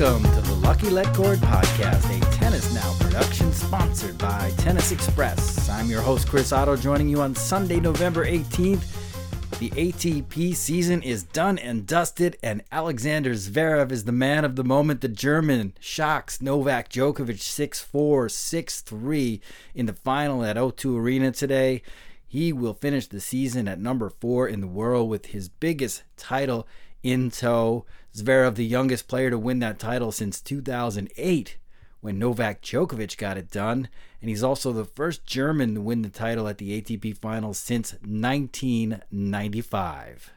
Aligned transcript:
Welcome 0.00 0.32
to 0.32 0.40
the 0.40 0.54
Lucky 0.54 0.88
Let 0.88 1.14
Cord 1.14 1.40
podcast, 1.40 2.08
a 2.08 2.34
Tennis 2.36 2.72
Now 2.72 2.96
production 3.00 3.52
sponsored 3.52 4.16
by 4.16 4.50
Tennis 4.56 4.92
Express. 4.92 5.68
I'm 5.68 5.90
your 5.90 6.00
host, 6.00 6.26
Chris 6.26 6.52
Otto, 6.52 6.74
joining 6.74 7.06
you 7.06 7.20
on 7.20 7.34
Sunday, 7.34 7.80
November 7.80 8.24
18th. 8.24 9.58
The 9.58 9.68
ATP 9.68 10.54
season 10.54 11.02
is 11.02 11.24
done 11.24 11.58
and 11.58 11.86
dusted, 11.86 12.38
and 12.42 12.64
Alexander 12.72 13.32
Zverev 13.32 13.92
is 13.92 14.04
the 14.04 14.10
man 14.10 14.46
of 14.46 14.56
the 14.56 14.64
moment. 14.64 15.02
The 15.02 15.08
German 15.08 15.74
shocks 15.80 16.40
Novak 16.40 16.88
Djokovic 16.88 17.38
6 17.38 17.80
4, 17.82 18.30
6 18.30 18.80
3 18.80 19.40
in 19.74 19.84
the 19.84 19.92
final 19.92 20.42
at 20.42 20.56
O2 20.56 20.96
Arena 20.96 21.30
today. 21.30 21.82
He 22.26 22.54
will 22.54 22.72
finish 22.72 23.06
the 23.06 23.20
season 23.20 23.68
at 23.68 23.78
number 23.78 24.08
four 24.08 24.48
in 24.48 24.62
the 24.62 24.66
world 24.66 25.10
with 25.10 25.26
his 25.26 25.50
biggest 25.50 26.04
title 26.16 26.66
in 27.02 27.30
tow. 27.30 27.84
Zverev, 28.14 28.56
the 28.56 28.64
youngest 28.64 29.08
player 29.08 29.30
to 29.30 29.38
win 29.38 29.60
that 29.60 29.78
title 29.78 30.12
since 30.12 30.40
2008 30.40 31.56
when 32.00 32.18
Novak 32.18 32.62
Djokovic 32.62 33.16
got 33.16 33.38
it 33.38 33.50
done. 33.50 33.88
And 34.20 34.28
he's 34.28 34.42
also 34.42 34.72
the 34.72 34.84
first 34.84 35.24
German 35.24 35.74
to 35.74 35.80
win 35.80 36.02
the 36.02 36.08
title 36.08 36.48
at 36.48 36.58
the 36.58 36.80
ATP 36.80 37.16
Finals 37.18 37.58
since 37.58 37.92
1995. 38.04 40.32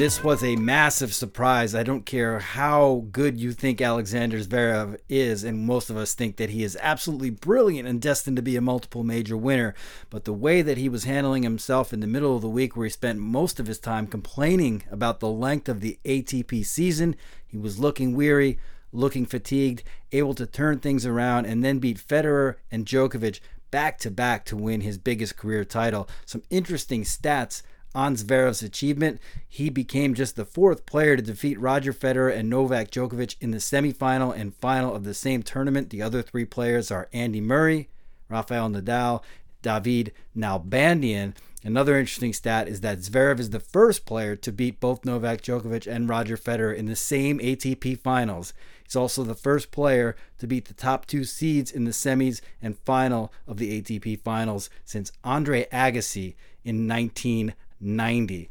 This 0.00 0.24
was 0.24 0.42
a 0.42 0.56
massive 0.56 1.12
surprise. 1.12 1.74
I 1.74 1.82
don't 1.82 2.06
care 2.06 2.38
how 2.38 3.04
good 3.12 3.38
you 3.38 3.52
think 3.52 3.82
Alexander 3.82 4.38
Zverev 4.38 4.96
is, 5.10 5.44
and 5.44 5.66
most 5.66 5.90
of 5.90 5.98
us 5.98 6.14
think 6.14 6.36
that 6.36 6.48
he 6.48 6.64
is 6.64 6.78
absolutely 6.80 7.28
brilliant 7.28 7.86
and 7.86 8.00
destined 8.00 8.36
to 8.36 8.42
be 8.42 8.56
a 8.56 8.62
multiple 8.62 9.04
major 9.04 9.36
winner. 9.36 9.74
But 10.08 10.24
the 10.24 10.32
way 10.32 10.62
that 10.62 10.78
he 10.78 10.88
was 10.88 11.04
handling 11.04 11.42
himself 11.42 11.92
in 11.92 12.00
the 12.00 12.06
middle 12.06 12.34
of 12.34 12.40
the 12.40 12.48
week, 12.48 12.74
where 12.74 12.86
he 12.86 12.90
spent 12.90 13.18
most 13.18 13.60
of 13.60 13.66
his 13.66 13.78
time 13.78 14.06
complaining 14.06 14.84
about 14.90 15.20
the 15.20 15.28
length 15.28 15.68
of 15.68 15.82
the 15.82 15.98
ATP 16.06 16.64
season, 16.64 17.14
he 17.46 17.58
was 17.58 17.78
looking 17.78 18.16
weary, 18.16 18.58
looking 18.94 19.26
fatigued, 19.26 19.82
able 20.12 20.32
to 20.32 20.46
turn 20.46 20.78
things 20.78 21.04
around, 21.04 21.44
and 21.44 21.62
then 21.62 21.78
beat 21.78 21.98
Federer 21.98 22.54
and 22.70 22.86
Djokovic 22.86 23.40
back 23.70 23.98
to 23.98 24.10
back 24.10 24.46
to 24.46 24.56
win 24.56 24.80
his 24.80 24.96
biggest 24.96 25.36
career 25.36 25.62
title. 25.62 26.08
Some 26.24 26.42
interesting 26.48 27.02
stats 27.02 27.62
on 27.94 28.16
Zverev's 28.16 28.62
achievement. 28.62 29.20
He 29.48 29.70
became 29.70 30.14
just 30.14 30.36
the 30.36 30.44
fourth 30.44 30.86
player 30.86 31.16
to 31.16 31.22
defeat 31.22 31.60
Roger 31.60 31.92
Federer 31.92 32.34
and 32.34 32.48
Novak 32.48 32.90
Djokovic 32.90 33.36
in 33.40 33.50
the 33.50 33.58
semifinal 33.58 34.34
and 34.34 34.54
final 34.54 34.94
of 34.94 35.04
the 35.04 35.14
same 35.14 35.42
tournament. 35.42 35.90
The 35.90 36.02
other 36.02 36.22
three 36.22 36.44
players 36.44 36.90
are 36.90 37.08
Andy 37.12 37.40
Murray, 37.40 37.88
Rafael 38.28 38.70
Nadal, 38.70 39.22
David 39.62 40.12
Nalbandian. 40.36 41.34
Another 41.62 41.98
interesting 41.98 42.32
stat 42.32 42.68
is 42.68 42.80
that 42.80 43.00
Zverev 43.00 43.38
is 43.38 43.50
the 43.50 43.60
first 43.60 44.06
player 44.06 44.34
to 44.34 44.50
beat 44.50 44.80
both 44.80 45.04
Novak 45.04 45.42
Djokovic 45.42 45.86
and 45.86 46.08
Roger 46.08 46.38
Federer 46.38 46.74
in 46.74 46.86
the 46.86 46.96
same 46.96 47.38
ATP 47.38 48.00
finals. 48.00 48.54
He's 48.82 48.96
also 48.96 49.24
the 49.24 49.34
first 49.34 49.70
player 49.70 50.16
to 50.38 50.46
beat 50.46 50.64
the 50.64 50.74
top 50.74 51.04
two 51.04 51.24
seeds 51.24 51.70
in 51.70 51.84
the 51.84 51.90
semis 51.90 52.40
and 52.62 52.78
final 52.78 53.30
of 53.46 53.58
the 53.58 53.80
ATP 53.80 54.20
finals 54.20 54.70
since 54.86 55.12
Andre 55.22 55.66
Agassi 55.70 56.34
in 56.64 56.86
19 56.86 57.54
90. 57.80 58.48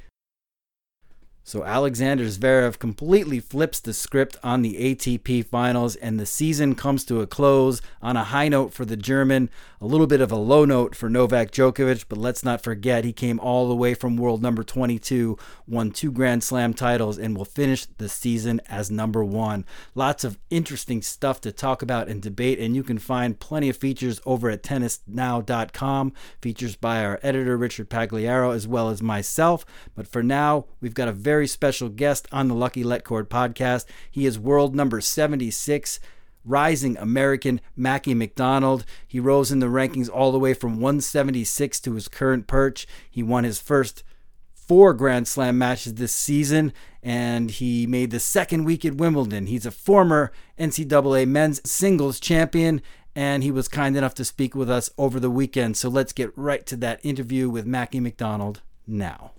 So 1.50 1.64
Alexander 1.64 2.26
Zverev 2.26 2.78
completely 2.78 3.40
flips 3.40 3.80
the 3.80 3.92
script 3.92 4.38
on 4.44 4.62
the 4.62 4.76
ATP 4.76 5.48
finals, 5.48 5.96
and 5.96 6.20
the 6.20 6.28
season 6.28 6.76
comes 6.76 7.04
to 7.06 7.22
a 7.22 7.26
close 7.26 7.82
on 8.04 8.16
a 8.16 8.26
high 8.26 8.50
note 8.50 8.72
for 8.72 8.86
the 8.86 8.96
German, 8.96 9.50
a 9.82 9.88
little 9.88 10.06
bit 10.06 10.22
of 10.22 10.32
a 10.32 10.36
low 10.36 10.64
note 10.64 10.94
for 10.94 11.10
Novak 11.10 11.50
Djokovic, 11.50 12.06
but 12.08 12.20
let's 12.20 12.44
not 12.44 12.62
forget 12.62 13.04
he 13.04 13.12
came 13.12 13.40
all 13.40 13.68
the 13.68 13.76
way 13.76 13.96
from 13.96 14.16
world 14.16 14.44
number 14.44 14.64
22, 14.64 15.40
won 15.68 15.90
two 15.90 16.12
Grand 16.12 16.44
Slam 16.44 16.72
titles, 16.72 17.18
and 17.18 17.36
will 17.36 17.46
finish 17.46 17.88
the 17.98 18.10
season 18.10 18.62
as 18.70 18.92
number 18.92 19.24
one. 19.24 19.66
Lots 19.96 20.24
of 20.24 20.38
interesting 20.52 21.02
stuff 21.02 21.42
to 21.42 21.52
talk 21.52 21.82
about 21.82 22.10
and 22.10 22.22
debate, 22.22 22.60
and 22.60 22.76
you 22.76 22.84
can 22.84 23.00
find 23.00 23.40
plenty 23.40 23.70
of 23.70 23.78
features 23.78 24.22
over 24.24 24.52
at 24.52 24.62
tennisnow.com, 24.62 26.14
features 26.44 26.76
by 26.76 27.04
our 27.04 27.20
editor 27.24 27.58
Richard 27.58 27.90
Pagliaro 27.90 28.54
as 28.54 28.68
well 28.68 28.90
as 28.90 29.02
myself. 29.02 29.66
But 29.96 30.08
for 30.08 30.22
now, 30.22 30.66
we've 30.80 30.94
got 30.94 31.08
a 31.08 31.12
very 31.12 31.39
very 31.40 31.48
special 31.48 31.88
guest 31.88 32.28
on 32.34 32.50
the 32.50 32.54
Lucky 32.54 32.84
Let 32.84 33.06
Cord 33.06 33.30
podcast. 33.30 33.86
He 34.12 34.26
is 34.26 34.38
world 34.38 34.76
number 34.76 35.00
76 35.00 36.02
rising 36.44 36.98
American 36.98 37.62
Mackie 37.78 38.14
McDonald. 38.14 38.84
He 39.08 39.22
rose 39.22 39.50
in 39.50 39.60
the 39.60 39.68
rankings 39.68 40.10
all 40.14 40.34
the 40.34 40.38
way 40.38 40.54
from 40.54 40.82
176 40.82 41.80
to 41.80 41.94
his 41.94 42.10
current 42.10 42.46
perch. 42.46 42.86
He 43.10 43.24
won 43.24 43.46
his 43.46 43.58
first 43.58 44.04
four 44.54 44.94
Grand 44.94 45.30
Slam 45.30 45.58
matches 45.58 45.94
this 45.94 46.12
season, 46.12 46.74
and 47.02 47.52
he 47.52 47.88
made 47.88 48.12
the 48.12 48.20
second 48.20 48.66
week 48.66 48.84
at 48.84 48.96
Wimbledon. 48.96 49.48
He's 49.48 49.66
a 49.66 49.72
former 49.72 50.34
NCAA 50.60 51.26
men's 51.26 51.62
singles 51.64 52.20
champion, 52.20 52.82
and 53.16 53.46
he 53.46 53.52
was 53.52 53.70
kind 53.70 53.96
enough 53.96 54.16
to 54.16 54.26
speak 54.26 54.56
with 54.56 54.70
us 54.70 54.90
over 54.98 55.22
the 55.22 55.32
weekend. 55.32 55.78
So 55.78 55.88
let's 55.88 56.12
get 56.12 56.38
right 56.38 56.66
to 56.66 56.76
that 56.76 57.00
interview 57.02 57.50
with 57.50 57.66
Mackie 57.66 58.02
McDonald 58.02 58.62
now. 58.86 59.32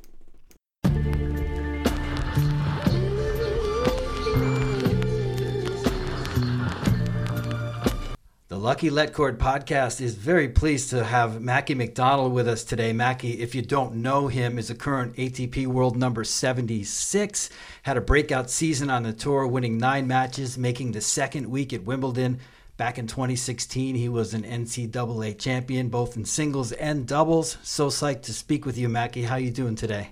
Lucky 8.61 8.91
Let 8.91 9.15
Cord 9.15 9.39
podcast 9.39 10.03
is 10.03 10.15
very 10.15 10.47
pleased 10.47 10.91
to 10.91 11.03
have 11.03 11.41
Mackie 11.41 11.75
McDonald 11.75 12.35
with 12.35 12.47
us 12.47 12.63
today. 12.63 12.93
Mackie, 12.93 13.41
if 13.41 13.55
you 13.55 13.63
don't 13.63 13.95
know 13.95 14.29
him, 14.29 14.59
is 14.59 14.69
a 14.69 14.75
current 14.75 15.17
ATP 15.17 15.67
World 15.67 15.97
number 15.97 16.25
76. 16.25 17.49
Had 17.85 17.97
a 17.97 18.03
breakout 18.03 18.51
season 18.51 18.91
on 18.91 19.05
the 19.05 19.15
tour, 19.15 19.47
winning 19.47 19.79
nine 19.79 20.07
matches, 20.07 20.59
making 20.59 20.93
the 20.93 21.01
second 21.01 21.49
week 21.49 21.73
at 21.73 21.85
Wimbledon. 21.85 22.39
Back 22.77 22.99
in 22.99 23.07
2016, 23.07 23.95
he 23.95 24.11
was 24.11 24.35
an 24.35 24.43
NCAA 24.43 25.39
champion, 25.39 25.89
both 25.89 26.15
in 26.19 26.27
singles 26.27 26.73
and 26.73 27.09
doubles. 27.09 27.57
So 27.63 27.89
psyched 27.89 28.25
to 28.25 28.35
speak 28.35 28.67
with 28.67 28.77
you, 28.77 28.91
Mackie. 28.91 29.23
How 29.23 29.37
are 29.37 29.41
you 29.41 29.51
doing 29.51 29.75
today? 29.75 30.11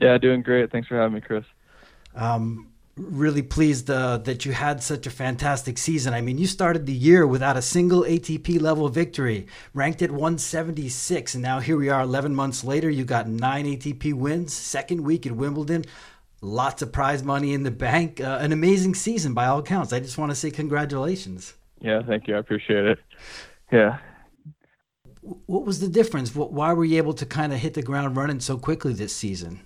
Yeah, 0.00 0.16
doing 0.16 0.40
great. 0.40 0.72
Thanks 0.72 0.88
for 0.88 0.96
having 0.96 1.16
me, 1.16 1.20
Chris. 1.20 1.44
Um, 2.14 2.68
really 2.98 3.42
pleased 3.42 3.90
uh, 3.90 4.18
that 4.18 4.44
you 4.44 4.52
had 4.52 4.82
such 4.82 5.06
a 5.06 5.10
fantastic 5.10 5.78
season. 5.78 6.12
I 6.12 6.20
mean, 6.20 6.38
you 6.38 6.46
started 6.46 6.86
the 6.86 6.92
year 6.92 7.26
without 7.26 7.56
a 7.56 7.62
single 7.62 8.02
ATP 8.02 8.60
level 8.60 8.88
victory, 8.88 9.46
ranked 9.74 10.02
at 10.02 10.10
176, 10.10 11.34
and 11.34 11.42
now 11.42 11.60
here 11.60 11.76
we 11.76 11.88
are 11.88 12.02
11 12.02 12.34
months 12.34 12.64
later. 12.64 12.90
You 12.90 13.04
got 13.04 13.28
nine 13.28 13.66
ATP 13.66 14.14
wins, 14.14 14.52
second 14.52 15.02
week 15.02 15.26
at 15.26 15.32
Wimbledon, 15.32 15.84
lots 16.40 16.82
of 16.82 16.92
prize 16.92 17.22
money 17.22 17.52
in 17.52 17.62
the 17.62 17.70
bank. 17.70 18.20
Uh, 18.20 18.38
an 18.40 18.52
amazing 18.52 18.94
season 18.94 19.34
by 19.34 19.46
all 19.46 19.60
accounts. 19.60 19.92
I 19.92 20.00
just 20.00 20.18
want 20.18 20.30
to 20.30 20.36
say 20.36 20.50
congratulations. 20.50 21.54
Yeah, 21.80 22.02
thank 22.02 22.26
you. 22.26 22.36
I 22.36 22.38
appreciate 22.38 22.84
it. 22.84 22.98
Yeah. 23.70 23.98
What 25.20 25.64
was 25.64 25.80
the 25.80 25.88
difference? 25.88 26.34
Why 26.34 26.72
were 26.72 26.84
you 26.84 26.96
able 26.96 27.14
to 27.14 27.26
kind 27.26 27.52
of 27.52 27.58
hit 27.58 27.74
the 27.74 27.82
ground 27.82 28.16
running 28.16 28.40
so 28.40 28.56
quickly 28.56 28.92
this 28.92 29.14
season? 29.14 29.60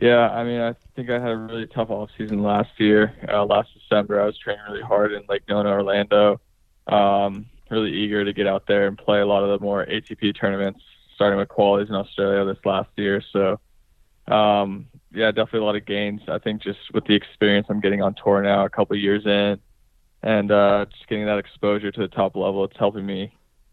Yeah, 0.00 0.30
I 0.30 0.44
mean, 0.44 0.60
I 0.60 0.74
think 0.96 1.10
I 1.10 1.20
had 1.20 1.30
a 1.30 1.36
really 1.36 1.66
tough 1.66 1.90
off 1.90 2.10
season 2.16 2.42
last 2.42 2.70
year. 2.78 3.14
Uh, 3.28 3.44
last 3.44 3.68
December, 3.74 4.20
I 4.20 4.26
was 4.26 4.38
training 4.38 4.62
really 4.68 4.82
hard 4.82 5.12
in 5.12 5.22
Lake 5.28 5.42
Nona, 5.48 5.68
Orlando. 5.70 6.40
Um, 6.86 7.46
really 7.70 7.92
eager 7.92 8.24
to 8.24 8.32
get 8.32 8.46
out 8.46 8.66
there 8.66 8.86
and 8.86 8.96
play 8.96 9.20
a 9.20 9.26
lot 9.26 9.42
of 9.42 9.48
the 9.48 9.64
more 9.64 9.84
ATP 9.86 10.38
tournaments, 10.38 10.80
starting 11.14 11.38
with 11.38 11.48
qualities 11.48 11.88
in 11.88 11.94
Australia 11.94 12.44
this 12.44 12.64
last 12.64 12.90
year. 12.96 13.22
So, 13.32 13.60
um, 14.32 14.86
yeah, 15.12 15.30
definitely 15.30 15.60
a 15.60 15.64
lot 15.64 15.76
of 15.76 15.86
gains. 15.86 16.22
I 16.28 16.38
think 16.38 16.62
just 16.62 16.78
with 16.92 17.04
the 17.04 17.14
experience 17.14 17.66
I'm 17.70 17.80
getting 17.80 18.02
on 18.02 18.14
tour 18.14 18.42
now, 18.42 18.64
a 18.64 18.70
couple 18.70 18.96
years 18.96 19.24
in, 19.26 19.58
and 20.22 20.50
uh, 20.50 20.86
just 20.90 21.06
getting 21.08 21.26
that 21.26 21.38
exposure 21.38 21.90
to 21.90 22.00
the 22.00 22.08
top 22.08 22.36
level, 22.36 22.64
it's 22.64 22.76
helping 22.78 23.04
me 23.04 23.32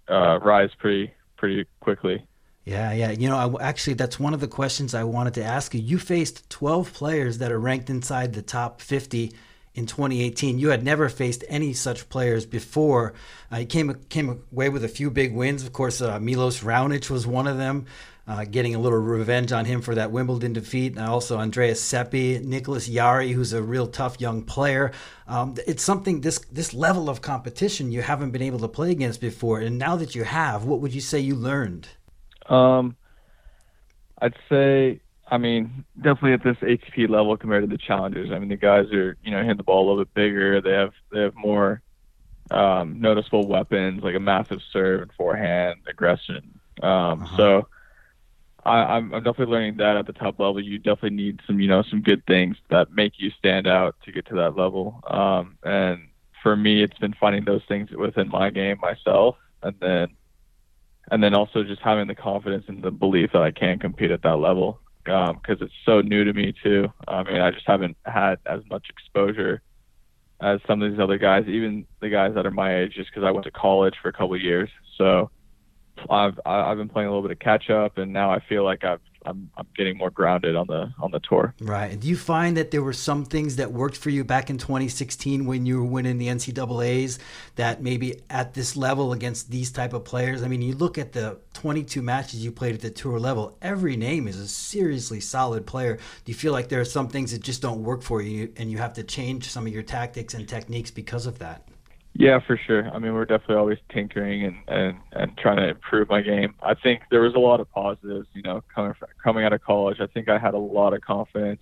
uh, 0.09 0.39
rise 0.41 0.71
pretty 0.77 1.13
pretty 1.37 1.65
quickly. 1.79 2.25
Yeah, 2.65 2.91
yeah. 2.91 3.11
You 3.11 3.29
know, 3.29 3.57
I, 3.57 3.67
actually, 3.67 3.93
that's 3.95 4.19
one 4.19 4.33
of 4.33 4.41
the 4.41 4.47
questions 4.47 4.93
I 4.93 5.03
wanted 5.03 5.33
to 5.35 5.43
ask 5.43 5.73
you. 5.73 5.81
You 5.81 5.97
faced 5.97 6.49
12 6.49 6.93
players 6.93 7.39
that 7.39 7.51
are 7.51 7.59
ranked 7.59 7.89
inside 7.89 8.33
the 8.33 8.41
top 8.41 8.81
50 8.81 9.31
in 9.73 9.85
2018. 9.85 10.59
You 10.59 10.69
had 10.69 10.83
never 10.83 11.09
faced 11.09 11.43
any 11.47 11.73
such 11.73 12.09
players 12.09 12.45
before. 12.45 13.13
Uh, 13.51 13.57
you 13.57 13.65
came 13.65 13.93
came 14.09 14.43
away 14.51 14.69
with 14.69 14.83
a 14.83 14.89
few 14.89 15.09
big 15.09 15.33
wins. 15.33 15.63
Of 15.63 15.73
course, 15.73 16.01
uh, 16.01 16.19
Milos 16.19 16.61
Raonic 16.61 17.09
was 17.09 17.25
one 17.25 17.47
of 17.47 17.57
them. 17.57 17.85
Uh, 18.27 18.45
getting 18.45 18.75
a 18.75 18.79
little 18.79 18.99
revenge 18.99 19.51
on 19.51 19.65
him 19.65 19.81
for 19.81 19.95
that 19.95 20.11
Wimbledon 20.11 20.53
defeat. 20.53 20.95
And 20.95 21.03
also 21.03 21.39
Andreas 21.39 21.81
Seppi, 21.81 22.37
Nicholas 22.37 22.87
Jarry, 22.87 23.31
who's 23.31 23.53
a 23.53 23.63
real 23.63 23.87
tough 23.87 24.21
young 24.21 24.43
player. 24.43 24.91
Um, 25.27 25.55
it's 25.65 25.81
something 25.81 26.21
this 26.21 26.37
this 26.51 26.71
level 26.71 27.09
of 27.09 27.23
competition 27.23 27.91
you 27.91 28.03
haven't 28.03 28.29
been 28.29 28.43
able 28.43 28.59
to 28.59 28.67
play 28.67 28.91
against 28.91 29.19
before. 29.19 29.61
And 29.61 29.79
now 29.79 29.95
that 29.95 30.13
you 30.13 30.25
have, 30.25 30.65
what 30.65 30.79
would 30.79 30.93
you 30.93 31.01
say 31.01 31.19
you 31.19 31.35
learned? 31.35 31.87
Um, 32.49 32.95
I'd 34.21 34.35
say, 34.49 34.99
I 35.27 35.37
mean, 35.37 35.85
definitely 35.95 36.33
at 36.33 36.43
this 36.43 36.57
ATP 36.57 37.09
level 37.09 37.37
compared 37.37 37.63
to 37.63 37.67
the 37.67 37.77
challengers. 37.77 38.31
I 38.31 38.39
mean, 38.39 38.49
the 38.49 38.57
guys 38.57 38.91
are, 38.91 39.15
you 39.23 39.31
know, 39.31 39.41
hitting 39.41 39.57
the 39.57 39.63
ball 39.63 39.85
a 39.85 39.87
little 39.87 40.03
bit 40.03 40.13
bigger. 40.13 40.61
They 40.61 40.71
have 40.71 40.93
they 41.11 41.21
have 41.21 41.35
more 41.35 41.81
um, 42.51 42.99
noticeable 42.99 43.47
weapons 43.47 44.03
like 44.03 44.15
a 44.15 44.19
massive 44.19 44.59
serve 44.73 45.03
and 45.03 45.11
forehand 45.13 45.81
aggression. 45.87 46.59
Um, 46.81 47.23
uh-huh. 47.23 47.37
So 47.37 47.67
I, 48.65 48.97
am 48.97 49.09
definitely 49.09 49.47
learning 49.47 49.77
that 49.77 49.97
at 49.97 50.07
the 50.07 50.13
top 50.13 50.39
level. 50.39 50.59
You 50.61 50.77
definitely 50.77 51.17
need 51.17 51.41
some, 51.45 51.59
you 51.59 51.67
know, 51.67 51.83
some 51.83 52.01
good 52.01 52.25
things 52.25 52.57
that 52.69 52.91
make 52.91 53.13
you 53.17 53.31
stand 53.31 53.67
out 53.67 53.95
to 54.05 54.11
get 54.11 54.27
to 54.27 54.35
that 54.35 54.55
level. 54.55 55.01
Um, 55.07 55.57
and 55.63 56.09
for 56.43 56.55
me, 56.55 56.83
it's 56.83 56.97
been 56.97 57.13
finding 57.13 57.45
those 57.45 57.61
things 57.67 57.91
within 57.91 58.29
my 58.29 58.49
game 58.49 58.77
myself, 58.81 59.35
and 59.61 59.75
then, 59.79 60.07
and 61.11 61.23
then 61.23 61.33
also 61.33 61.63
just 61.63 61.81
having 61.81 62.07
the 62.07 62.15
confidence 62.15 62.65
and 62.67 62.83
the 62.83 62.91
belief 62.91 63.31
that 63.33 63.41
I 63.41 63.51
can 63.51 63.79
compete 63.79 64.11
at 64.11 64.21
that 64.23 64.37
level 64.37 64.79
because 65.03 65.29
um, 65.31 65.57
it's 65.61 65.73
so 65.85 66.01
new 66.01 66.23
to 66.23 66.33
me 66.33 66.53
too. 66.63 66.87
I 67.07 67.23
mean, 67.23 67.41
I 67.41 67.51
just 67.51 67.65
haven't 67.65 67.97
had 68.05 68.35
as 68.45 68.61
much 68.69 68.87
exposure 68.89 69.61
as 70.41 70.59
some 70.67 70.81
of 70.81 70.91
these 70.91 70.99
other 70.99 71.17
guys, 71.17 71.45
even 71.47 71.85
the 71.99 72.09
guys 72.09 72.33
that 72.35 72.45
are 72.45 72.51
my 72.51 72.79
age, 72.81 72.93
just 72.95 73.09
because 73.09 73.25
I 73.25 73.31
went 73.31 73.45
to 73.45 73.51
college 73.51 73.95
for 74.01 74.09
a 74.09 74.13
couple 74.13 74.37
years. 74.37 74.69
So 74.97 75.29
I've 76.09 76.39
I've 76.45 76.77
been 76.77 76.89
playing 76.89 77.07
a 77.07 77.11
little 77.11 77.27
bit 77.27 77.31
of 77.31 77.39
catch 77.39 77.69
up, 77.69 77.97
and 77.97 78.13
now 78.13 78.31
I 78.31 78.39
feel 78.47 78.63
like 78.63 78.83
I've 78.83 79.01
I'm 79.29 79.49
I'm 79.55 79.67
getting 79.75 79.97
more 79.97 80.09
grounded 80.09 80.55
on 80.55 80.67
the 80.67 80.91
on 80.99 81.11
the 81.11 81.19
tour. 81.19 81.53
Right. 81.61 81.91
And 81.91 82.01
do 82.01 82.07
you 82.07 82.17
find 82.17 82.57
that 82.57 82.71
there 82.71 82.81
were 82.81 82.93
some 82.93 83.25
things 83.25 83.57
that 83.57 83.71
worked 83.71 83.97
for 83.97 84.09
you 84.09 84.23
back 84.23 84.49
in 84.49 84.57
2016 84.57 85.45
when 85.45 85.65
you 85.65 85.77
were 85.79 85.85
winning 85.85 86.17
the 86.17 86.27
NCAA's 86.27 87.19
that 87.55 87.81
maybe 87.81 88.21
at 88.29 88.53
this 88.53 88.75
level 88.75 89.13
against 89.13 89.51
these 89.51 89.71
type 89.71 89.93
of 89.93 90.03
players? 90.03 90.43
I 90.43 90.47
mean, 90.47 90.61
you 90.61 90.75
look 90.75 90.97
at 90.97 91.13
the 91.13 91.37
22 91.53 92.01
matches 92.01 92.43
you 92.43 92.51
played 92.51 92.75
at 92.75 92.81
the 92.81 92.89
tour 92.89 93.19
level. 93.19 93.57
Every 93.61 93.95
name 93.95 94.27
is 94.27 94.39
a 94.39 94.47
seriously 94.47 95.19
solid 95.19 95.65
player. 95.65 95.95
Do 95.95 96.31
you 96.31 96.35
feel 96.35 96.53
like 96.53 96.69
there 96.69 96.81
are 96.81 96.85
some 96.85 97.07
things 97.07 97.31
that 97.31 97.41
just 97.43 97.61
don't 97.61 97.83
work 97.83 98.01
for 98.01 98.21
you, 98.21 98.51
and 98.57 98.71
you 98.71 98.77
have 98.79 98.93
to 98.93 99.03
change 99.03 99.49
some 99.49 99.67
of 99.67 99.73
your 99.73 99.83
tactics 99.83 100.33
and 100.33 100.47
techniques 100.47 100.91
because 100.91 101.25
of 101.25 101.39
that? 101.39 101.68
Yeah, 102.19 102.39
for 102.45 102.57
sure. 102.57 102.89
I 102.89 102.99
mean, 102.99 103.13
we're 103.13 103.23
definitely 103.23 103.55
always 103.55 103.77
tinkering 103.93 104.43
and, 104.43 104.57
and, 104.67 104.97
and 105.13 105.37
trying 105.37 105.55
to 105.55 105.69
improve 105.69 106.09
my 106.09 106.19
game. 106.19 106.53
I 106.61 106.73
think 106.73 107.03
there 107.09 107.21
was 107.21 107.33
a 107.33 107.39
lot 107.39 107.61
of 107.61 107.71
positives, 107.71 108.27
you 108.33 108.41
know, 108.41 108.61
coming 108.75 108.93
from, 108.93 109.07
coming 109.23 109.45
out 109.45 109.53
of 109.53 109.61
college. 109.61 110.01
I 110.01 110.07
think 110.07 110.27
I 110.27 110.37
had 110.37 110.53
a 110.53 110.57
lot 110.57 110.93
of 110.93 110.99
confidence. 110.99 111.61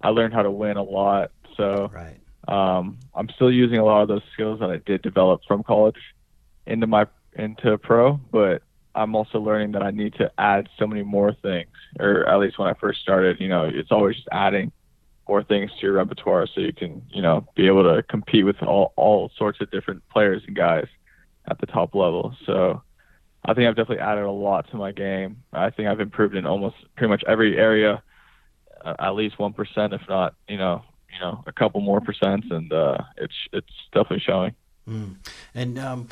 I 0.00 0.10
learned 0.10 0.32
how 0.32 0.42
to 0.42 0.50
win 0.50 0.76
a 0.76 0.82
lot. 0.84 1.32
So 1.56 1.90
right. 1.92 2.20
um, 2.46 3.00
I'm 3.16 3.28
still 3.30 3.50
using 3.50 3.78
a 3.78 3.84
lot 3.84 4.02
of 4.02 4.06
those 4.06 4.22
skills 4.32 4.60
that 4.60 4.70
I 4.70 4.76
did 4.76 5.02
develop 5.02 5.40
from 5.48 5.64
college 5.64 5.98
into 6.68 6.86
my 6.86 7.06
into 7.32 7.76
pro, 7.78 8.12
but 8.12 8.62
I'm 8.94 9.16
also 9.16 9.40
learning 9.40 9.72
that 9.72 9.82
I 9.82 9.90
need 9.90 10.14
to 10.14 10.30
add 10.38 10.68
so 10.78 10.86
many 10.86 11.02
more 11.02 11.34
things. 11.42 11.70
Or 11.98 12.28
at 12.28 12.38
least 12.38 12.60
when 12.60 12.68
I 12.68 12.74
first 12.74 13.00
started, 13.00 13.40
you 13.40 13.48
know, 13.48 13.64
it's 13.64 13.90
always 13.90 14.14
just 14.14 14.28
adding 14.30 14.70
more 15.30 15.44
things 15.44 15.70
to 15.70 15.86
your 15.86 15.92
repertoire 15.92 16.48
so 16.52 16.60
you 16.60 16.72
can, 16.72 17.00
you 17.08 17.22
know, 17.22 17.46
be 17.54 17.68
able 17.68 17.84
to 17.84 18.02
compete 18.02 18.44
with 18.44 18.60
all, 18.64 18.92
all 18.96 19.30
sorts 19.38 19.60
of 19.60 19.70
different 19.70 20.02
players 20.08 20.42
and 20.44 20.56
guys 20.56 20.88
at 21.48 21.60
the 21.60 21.66
top 21.66 21.94
level. 21.94 22.34
So 22.46 22.82
I 23.44 23.54
think 23.54 23.68
I've 23.68 23.76
definitely 23.76 24.00
added 24.00 24.24
a 24.24 24.30
lot 24.30 24.68
to 24.72 24.76
my 24.76 24.90
game. 24.90 25.44
I 25.52 25.70
think 25.70 25.86
I've 25.86 26.00
improved 26.00 26.34
in 26.34 26.46
almost 26.46 26.74
pretty 26.96 27.10
much 27.10 27.22
every 27.28 27.56
area, 27.56 28.02
uh, 28.84 28.94
at 28.98 29.10
least 29.10 29.38
1%, 29.38 29.54
if 29.94 30.00
not, 30.08 30.34
you 30.48 30.58
know, 30.58 30.82
you 31.12 31.20
know, 31.20 31.44
a 31.46 31.52
couple 31.52 31.80
more 31.80 32.00
percents. 32.00 32.50
And 32.50 32.72
uh, 32.72 32.98
it's, 33.16 33.34
it's 33.52 33.72
definitely 33.92 34.24
showing. 34.26 34.56
Mm. 34.90 35.16
And 35.54 35.78
um, 35.78 36.08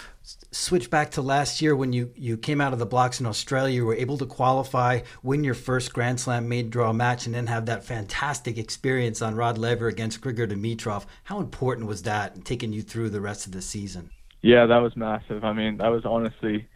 switch 0.52 0.88
back 0.88 1.10
to 1.12 1.22
last 1.22 1.60
year 1.60 1.75
when 1.75 1.92
you, 1.92 2.12
you 2.14 2.36
came 2.36 2.60
out 2.60 2.72
of 2.72 2.78
the 2.78 2.86
blocks 2.86 3.19
in 3.19 3.26
Australia, 3.26 3.75
you 3.75 3.84
were 3.84 3.94
able 3.94 4.16
to 4.19 4.26
qualify, 4.26 5.00
win 5.22 5.42
your 5.42 5.54
first 5.54 5.92
Grand 5.92 6.20
Slam 6.20 6.48
main 6.48 6.70
draw 6.70 6.92
match, 6.92 7.26
and 7.26 7.34
then 7.34 7.48
have 7.48 7.66
that 7.66 7.84
fantastic 7.84 8.56
experience 8.56 9.20
on 9.20 9.34
Rod 9.34 9.58
Laver 9.58 9.88
against 9.88 10.20
Grigor 10.20 10.46
Dimitrov. 10.46 11.06
How 11.25 11.40
important 11.40 11.88
was 11.88 12.04
that 12.04 12.36
in 12.36 12.42
taking 12.42 12.72
you 12.72 12.82
through 12.82 13.10
the 13.10 13.20
rest 13.20 13.46
of 13.46 13.52
the 13.52 13.62
season? 13.62 14.10
Yeah, 14.42 14.66
that 14.66 14.78
was 14.78 14.96
massive. 14.96 15.42
I 15.42 15.52
mean, 15.52 15.78
that 15.78 15.88
was 15.88 16.04
honestly, 16.04 16.69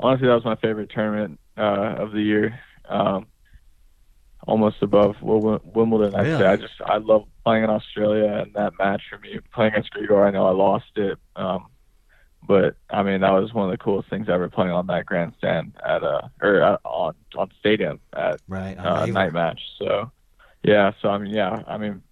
honestly, 0.00 0.26
that 0.26 0.34
was 0.34 0.44
my 0.44 0.56
favorite 0.56 0.90
tournament 0.90 1.38
uh, 1.56 1.94
of 2.02 2.10
the 2.10 2.22
year. 2.22 2.58
Um, 2.88 3.26
almost 4.46 4.76
above 4.80 5.16
Wimbledon. 5.20 6.14
I'd 6.14 6.38
say 6.38 6.46
I 6.46 6.56
just 6.56 6.80
I 6.84 6.98
love 6.98 7.24
playing 7.44 7.64
in 7.64 7.70
Australia 7.70 8.44
and 8.44 8.54
that 8.54 8.72
match 8.78 9.02
for 9.10 9.18
me 9.18 9.40
playing 9.52 9.72
against 9.72 9.92
Grigor. 9.92 10.26
I 10.26 10.30
know 10.30 10.46
I 10.46 10.52
lost 10.52 10.96
it, 10.96 11.18
um, 11.34 11.66
but 12.46 12.76
I 12.88 13.02
mean 13.02 13.20
that 13.20 13.32
was 13.32 13.52
one 13.52 13.66
of 13.66 13.70
the 13.70 13.82
coolest 13.82 14.08
things 14.08 14.28
ever 14.28 14.48
playing 14.48 14.70
on 14.70 14.86
that 14.86 15.06
grandstand 15.06 15.74
at 15.84 16.02
a 16.02 16.30
or 16.40 16.62
at, 16.62 16.80
on 16.84 17.14
on 17.36 17.50
stadium 17.58 18.00
at 18.14 18.40
right 18.48 18.78
uh, 18.78 19.06
night 19.06 19.32
match. 19.32 19.60
So 19.78 20.10
yeah, 20.62 20.92
so 21.02 21.08
I 21.08 21.18
mean 21.18 21.34
yeah, 21.34 21.62
I 21.66 21.76
mean 21.76 22.02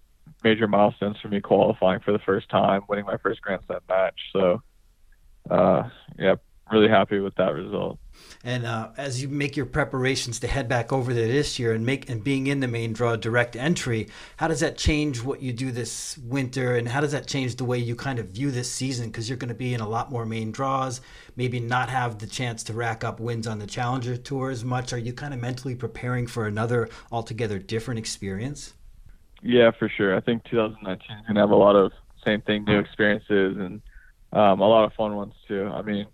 major 0.43 0.67
milestones 0.67 1.17
for 1.21 1.29
me 1.29 1.41
qualifying 1.41 2.01
for 2.01 2.11
the 2.11 2.19
first 2.19 2.49
time, 2.49 2.81
winning 2.87 3.05
my 3.05 3.17
first 3.17 3.41
Grand 3.41 3.61
Slam 3.65 3.79
match. 3.89 4.19
So 4.33 4.61
uh, 5.49 5.89
yeah, 6.19 6.35
really 6.71 6.89
happy 6.89 7.19
with 7.19 7.35
that 7.35 7.53
result. 7.53 7.99
And 8.43 8.65
uh, 8.65 8.89
as 8.97 9.21
you 9.21 9.27
make 9.27 9.57
your 9.57 9.65
preparations 9.65 10.39
to 10.39 10.47
head 10.47 10.67
back 10.67 10.93
over 10.93 11.13
there 11.13 11.27
this 11.27 11.57
year 11.59 11.73
and 11.73 11.85
make 11.85 12.09
and 12.09 12.23
being 12.23 12.47
in 12.47 12.59
the 12.59 12.67
main 12.67 12.93
draw 12.93 13.15
direct 13.15 13.55
entry, 13.55 14.07
how 14.37 14.47
does 14.47 14.59
that 14.59 14.77
change 14.77 15.23
what 15.23 15.41
you 15.41 15.51
do 15.51 15.71
this 15.71 16.17
winter? 16.19 16.75
And 16.75 16.87
how 16.87 17.01
does 17.01 17.11
that 17.11 17.27
change 17.27 17.55
the 17.55 17.65
way 17.65 17.77
you 17.77 17.95
kind 17.95 18.19
of 18.19 18.27
view 18.27 18.51
this 18.51 18.71
season? 18.71 19.07
Because 19.07 19.29
you're 19.29 19.37
going 19.37 19.49
to 19.49 19.55
be 19.55 19.73
in 19.73 19.81
a 19.81 19.87
lot 19.87 20.11
more 20.11 20.25
main 20.25 20.51
draws, 20.51 21.01
maybe 21.35 21.59
not 21.59 21.89
have 21.89 22.19
the 22.19 22.27
chance 22.27 22.63
to 22.63 22.73
rack 22.73 23.03
up 23.03 23.19
wins 23.19 23.47
on 23.47 23.59
the 23.59 23.67
Challenger 23.67 24.15
Tour 24.15 24.51
as 24.51 24.63
much. 24.63 24.93
Are 24.93 24.97
you 24.97 25.13
kind 25.13 25.33
of 25.33 25.39
mentally 25.39 25.75
preparing 25.75 26.27
for 26.27 26.47
another 26.47 26.89
altogether 27.11 27.59
different 27.59 27.99
experience? 27.99 28.73
Yeah, 29.41 29.71
for 29.77 29.89
sure. 29.89 30.15
I 30.15 30.21
think 30.21 30.43
2019 30.45 31.17
is 31.17 31.23
going 31.25 31.35
to 31.35 31.41
have 31.41 31.51
a 31.51 31.55
lot 31.55 31.75
of 31.75 31.91
same 32.23 32.41
thing, 32.41 32.63
new 32.65 32.79
experiences, 32.79 33.57
and 33.57 33.81
um, 34.33 34.59
a 34.59 34.67
lot 34.67 34.85
of 34.85 34.93
fun 34.93 35.15
ones 35.15 35.33
too. 35.47 35.69
I 35.73 35.81
mean 35.81 36.07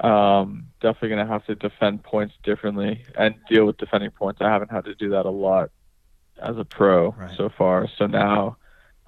um, 0.00 0.66
definitely 0.80 1.10
going 1.10 1.26
to 1.26 1.32
have 1.32 1.44
to 1.46 1.54
defend 1.54 2.02
points 2.02 2.34
differently 2.42 3.04
and 3.16 3.34
deal 3.48 3.64
with 3.64 3.78
defending 3.78 4.10
points. 4.10 4.40
I 4.40 4.50
haven't 4.50 4.70
had 4.70 4.84
to 4.84 4.94
do 4.94 5.10
that 5.10 5.26
a 5.26 5.30
lot 5.30 5.70
as 6.40 6.56
a 6.58 6.64
pro 6.64 7.12
right. 7.12 7.36
so 7.36 7.50
far. 7.56 7.88
So 7.96 8.06
now, 8.06 8.58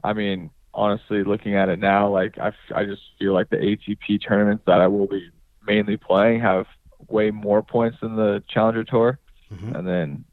I 0.03 0.13
mean, 0.15 0.51
honestly, 0.73 1.25
looking 1.25 1.57
at 1.57 1.69
it 1.69 1.79
now, 1.79 2.09
like 2.09 2.39
I, 2.39 2.53
I 2.75 2.85
just 2.85 3.03
feel 3.19 3.35
like 3.35 3.51
the 3.51 3.57
ATP 3.57 4.27
tournaments 4.27 4.65
that 4.67 4.81
I 4.81 4.87
will 4.87 5.07
be 5.07 5.31
mainly 5.67 5.97
playing 5.97 6.41
have 6.41 6.67
way 7.09 7.31
more 7.31 7.63
points 7.63 7.99
than 8.01 8.17
the 8.17 8.43
Challenger 8.49 8.85
Tour, 8.85 9.19
mm-hmm. 9.53 9.75
and 9.75 9.87
then, 9.87 10.25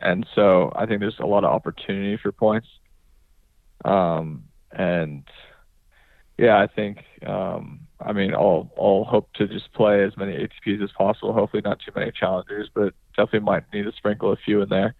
and 0.00 0.26
so 0.34 0.72
I 0.76 0.86
think 0.86 1.00
there's 1.00 1.18
a 1.18 1.26
lot 1.26 1.44
of 1.44 1.52
opportunity 1.52 2.16
for 2.16 2.30
points. 2.30 2.68
Um, 3.84 4.44
and 4.70 5.24
yeah, 6.38 6.58
I 6.58 6.66
think 6.66 7.04
um, 7.26 7.85
I 8.00 8.12
mean, 8.12 8.34
I'll 8.34 8.70
I'll 8.78 9.04
hope 9.04 9.32
to 9.34 9.46
just 9.46 9.72
play 9.72 10.04
as 10.04 10.16
many 10.16 10.32
ATPs 10.32 10.82
as 10.82 10.90
possible. 10.92 11.32
Hopefully, 11.32 11.62
not 11.64 11.80
too 11.80 11.92
many 11.94 12.12
challengers, 12.12 12.68
but 12.72 12.94
definitely 13.16 13.40
might 13.40 13.64
need 13.72 13.84
to 13.84 13.92
sprinkle 13.92 14.32
a 14.32 14.36
few 14.36 14.62
in 14.62 14.68
there. 14.68 14.94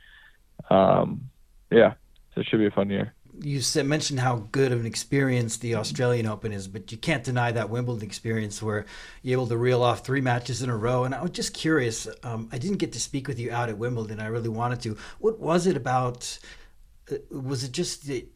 Um, 0.70 1.30
yeah, 1.70 1.94
so 2.34 2.40
it 2.40 2.46
should 2.46 2.58
be 2.58 2.66
a 2.66 2.70
fun 2.70 2.90
year. 2.90 3.12
You 3.38 3.60
said, 3.60 3.84
mentioned 3.84 4.20
how 4.20 4.48
good 4.50 4.72
of 4.72 4.80
an 4.80 4.86
experience 4.86 5.58
the 5.58 5.74
Australian 5.74 6.26
Open 6.26 6.52
is, 6.52 6.68
but 6.68 6.90
you 6.90 6.96
can't 6.96 7.22
deny 7.22 7.52
that 7.52 7.68
Wimbledon 7.68 8.02
experience 8.06 8.62
where 8.62 8.86
you're 9.22 9.38
able 9.38 9.46
to 9.48 9.58
reel 9.58 9.82
off 9.82 10.06
three 10.06 10.22
matches 10.22 10.62
in 10.62 10.70
a 10.70 10.76
row. 10.76 11.04
And 11.04 11.14
I 11.14 11.20
was 11.20 11.32
just 11.32 11.52
curious. 11.52 12.08
Um, 12.22 12.48
I 12.50 12.56
didn't 12.56 12.78
get 12.78 12.92
to 12.92 13.00
speak 13.00 13.28
with 13.28 13.38
you 13.38 13.52
out 13.52 13.68
at 13.68 13.76
Wimbledon. 13.76 14.20
I 14.20 14.28
really 14.28 14.48
wanted 14.48 14.80
to. 14.82 14.96
What 15.18 15.38
was 15.38 15.66
it 15.66 15.76
about? 15.76 16.38
Uh, 17.10 17.16
was 17.30 17.62
it 17.62 17.72
just 17.72 18.06
the, 18.06 18.26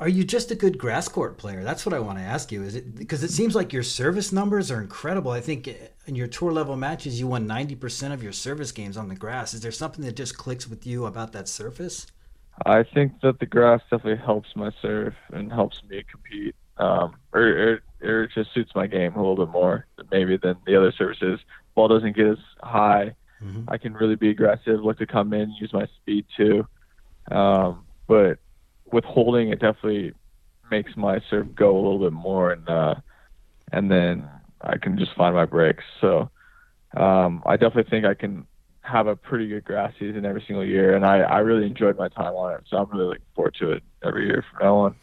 are 0.00 0.08
you 0.08 0.24
just 0.24 0.50
a 0.50 0.54
good 0.54 0.78
grass 0.78 1.08
court 1.08 1.38
player? 1.38 1.64
That's 1.64 1.84
what 1.84 1.94
I 1.94 1.98
want 1.98 2.18
to 2.18 2.24
ask 2.24 2.52
you. 2.52 2.62
Is 2.62 2.76
it 2.76 2.94
because 2.94 3.22
it 3.22 3.30
seems 3.30 3.54
like 3.54 3.72
your 3.72 3.82
service 3.82 4.32
numbers 4.32 4.70
are 4.70 4.80
incredible? 4.80 5.30
I 5.30 5.40
think 5.40 5.68
in 6.06 6.14
your 6.14 6.28
tour 6.28 6.52
level 6.52 6.76
matches, 6.76 7.18
you 7.18 7.26
won 7.26 7.46
ninety 7.46 7.74
percent 7.74 8.14
of 8.14 8.22
your 8.22 8.32
service 8.32 8.72
games 8.72 8.96
on 8.96 9.08
the 9.08 9.14
grass. 9.14 9.54
Is 9.54 9.60
there 9.60 9.72
something 9.72 10.04
that 10.04 10.16
just 10.16 10.36
clicks 10.36 10.68
with 10.68 10.86
you 10.86 11.06
about 11.06 11.32
that 11.32 11.48
surface? 11.48 12.06
I 12.66 12.82
think 12.82 13.20
that 13.22 13.40
the 13.40 13.46
grass 13.46 13.80
definitely 13.90 14.22
helps 14.24 14.50
my 14.54 14.70
serve 14.82 15.14
and 15.32 15.50
helps 15.50 15.82
me 15.88 16.04
compete, 16.10 16.54
um, 16.76 17.16
or, 17.32 17.42
or, 17.42 17.82
or 18.02 18.22
it 18.24 18.30
just 18.34 18.52
suits 18.52 18.72
my 18.74 18.86
game 18.86 19.14
a 19.14 19.18
little 19.18 19.46
bit 19.46 19.50
more 19.50 19.86
maybe 20.10 20.36
than 20.36 20.56
the 20.66 20.76
other 20.76 20.92
surfaces. 20.92 21.40
Ball 21.74 21.88
doesn't 21.88 22.14
get 22.14 22.26
as 22.26 22.38
high. 22.62 23.14
Mm-hmm. 23.42 23.64
I 23.68 23.78
can 23.78 23.94
really 23.94 24.16
be 24.16 24.28
aggressive, 24.28 24.84
look 24.84 24.98
to 24.98 25.06
come 25.06 25.32
in, 25.32 25.50
use 25.58 25.72
my 25.72 25.86
speed 25.96 26.26
too. 26.36 26.66
Um, 27.30 27.84
but 28.06 28.38
with 28.92 29.04
holding, 29.04 29.50
it 29.50 29.60
definitely 29.60 30.12
makes 30.70 30.96
my 30.96 31.20
serve 31.30 31.54
go 31.54 31.74
a 31.74 31.80
little 31.80 31.98
bit 31.98 32.12
more, 32.12 32.52
and 32.52 32.68
uh, 32.68 32.94
and 33.72 33.90
then 33.90 34.28
I 34.60 34.78
can 34.78 34.98
just 34.98 35.14
find 35.16 35.34
my 35.34 35.44
breaks. 35.44 35.84
So 36.00 36.30
um, 36.96 37.42
I 37.46 37.56
definitely 37.56 37.90
think 37.90 38.04
I 38.04 38.14
can 38.14 38.46
have 38.82 39.06
a 39.06 39.16
pretty 39.16 39.48
good 39.48 39.64
grass 39.64 39.92
season 39.98 40.24
every 40.24 40.42
single 40.46 40.64
year, 40.64 40.94
and 40.94 41.06
I, 41.06 41.20
I 41.20 41.38
really 41.38 41.66
enjoyed 41.66 41.96
my 41.96 42.08
time 42.08 42.34
on 42.34 42.54
it. 42.54 42.64
So 42.68 42.76
I'm 42.76 42.90
really 42.90 43.06
looking 43.06 43.24
forward 43.34 43.56
to 43.60 43.72
it 43.72 43.82
every 44.04 44.26
year 44.26 44.44
from 44.50 44.66
now 44.66 44.76
on. 44.76 44.94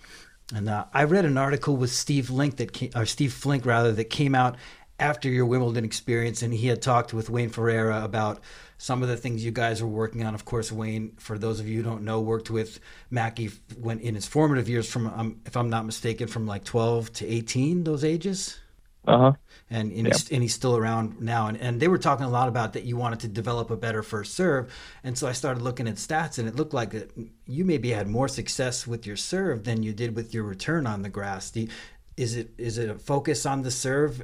And 0.54 0.70
uh, 0.70 0.86
I 0.94 1.04
read 1.04 1.26
an 1.26 1.38
article 1.38 1.78
with 1.78 1.92
Steve 1.92 2.30
Link 2.30 2.58
that 2.58 2.74
came, 2.74 2.92
or 2.96 3.06
Steve 3.06 3.34
Flink 3.34 3.66
rather 3.66 3.92
that 3.94 4.06
came 4.06 4.36
out 4.36 4.58
after 5.00 5.30
your 5.30 5.46
Wimbledon 5.46 5.86
experience, 5.86 6.42
and 6.42 6.54
he 6.54 6.68
had 6.68 6.82
talked 6.82 7.14
with 7.14 7.30
Wayne 7.30 7.50
Ferreira 7.50 8.04
about 8.04 8.42
some 8.80 9.04
of 9.04 9.10
the 9.10 9.18
things 9.18 9.44
you 9.44 9.52
guys 9.52 9.84
were 9.84 9.90
working 9.90 10.24
on. 10.24 10.34
Of 10.34 10.46
course, 10.46 10.72
Wayne, 10.72 11.12
for 11.18 11.38
those 11.38 11.60
of 11.60 11.68
you 11.68 11.78
who 11.78 11.84
don't 11.84 12.04
know, 12.04 12.22
worked 12.22 12.50
with 12.50 12.80
Mackie 13.12 13.52
when 13.78 14.00
in 14.00 14.16
his 14.16 14.26
formative 14.26 14.70
years 14.70 14.90
from, 14.90 15.08
um, 15.08 15.42
if 15.46 15.58
I'm 15.58 15.70
not 15.70 15.86
mistaken, 15.86 16.28
from 16.28 16.48
like 16.48 16.64
12 16.64 17.12
to 17.14 17.28
18, 17.28 17.84
those 17.84 18.06
ages. 18.06 18.58
Uh 19.06 19.18
huh. 19.18 19.34
And 19.70 19.92
and, 19.92 20.08
he's, 20.08 20.32
and 20.32 20.42
he's 20.42 20.54
still 20.54 20.78
around 20.78 21.20
now. 21.20 21.48
And, 21.48 21.58
and 21.58 21.80
they 21.82 21.90
were 21.90 21.98
talking 21.98 22.26
a 22.26 22.30
lot 22.30 22.48
about 22.48 22.74
that 22.74 22.86
you 22.86 22.96
wanted 22.96 23.20
to 23.22 23.28
develop 23.28 23.70
a 23.70 23.76
better 23.76 24.02
first 24.02 24.34
serve. 24.34 24.74
And 25.04 25.18
so 25.18 25.28
I 25.28 25.34
started 25.34 25.62
looking 25.62 25.88
at 25.88 25.96
stats, 25.96 26.40
and 26.40 26.48
it 26.48 26.56
looked 26.56 26.74
like 26.74 26.92
that 26.92 27.12
you 27.46 27.66
maybe 27.66 27.90
had 27.90 28.08
more 28.08 28.30
success 28.30 28.88
with 28.88 29.06
your 29.06 29.18
serve 29.18 29.66
than 29.66 29.84
you 29.84 29.92
did 29.92 30.16
with 30.16 30.34
your 30.34 30.44
return 30.44 30.88
on 30.88 31.02
the 31.02 31.10
grass. 31.10 31.54
You, 31.54 31.68
is 32.16 32.36
it 32.36 32.52
is 32.58 32.78
it 32.78 32.90
a 32.90 32.96
focus 32.96 33.46
on 33.46 33.62
the 33.62 33.72
serve, 33.72 34.22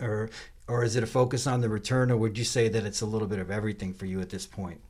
uh, 0.00 0.04
or 0.04 0.30
or 0.68 0.84
is 0.84 0.96
it 0.96 1.02
a 1.02 1.06
focus 1.06 1.46
on 1.46 1.60
the 1.60 1.68
return, 1.68 2.10
or 2.10 2.16
would 2.16 2.38
you 2.38 2.44
say 2.44 2.68
that 2.68 2.84
it's 2.84 3.00
a 3.00 3.06
little 3.06 3.28
bit 3.28 3.38
of 3.38 3.50
everything 3.50 3.92
for 3.94 4.06
you 4.06 4.20
at 4.20 4.30
this 4.30 4.46
point? 4.46 4.80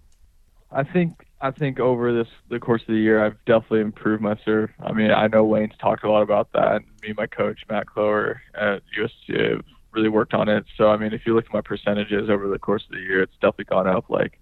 I 0.70 0.82
think 0.82 1.26
I 1.40 1.50
think 1.50 1.80
over 1.80 2.12
this 2.12 2.28
the 2.50 2.58
course 2.58 2.82
of 2.82 2.88
the 2.88 3.00
year, 3.00 3.24
I've 3.24 3.42
definitely 3.46 3.80
improved 3.80 4.22
my 4.22 4.36
serve. 4.44 4.70
I 4.80 4.92
mean, 4.92 5.10
I 5.10 5.28
know 5.28 5.44
Wayne's 5.44 5.76
talked 5.80 6.04
a 6.04 6.10
lot 6.10 6.22
about 6.22 6.52
that. 6.52 6.82
Me 7.02 7.08
and 7.08 7.16
my 7.16 7.26
coach 7.26 7.60
Matt 7.70 7.86
Cloer 7.86 8.42
at 8.54 8.82
USC 8.98 9.62
really 9.92 10.08
worked 10.08 10.34
on 10.34 10.48
it. 10.48 10.64
So 10.76 10.88
I 10.88 10.96
mean, 10.96 11.12
if 11.12 11.22
you 11.24 11.34
look 11.34 11.46
at 11.46 11.54
my 11.54 11.62
percentages 11.62 12.28
over 12.28 12.48
the 12.48 12.58
course 12.58 12.84
of 12.84 12.96
the 12.96 13.02
year, 13.02 13.22
it's 13.22 13.34
definitely 13.34 13.64
gone 13.64 13.86
up. 13.86 14.10
Like, 14.10 14.38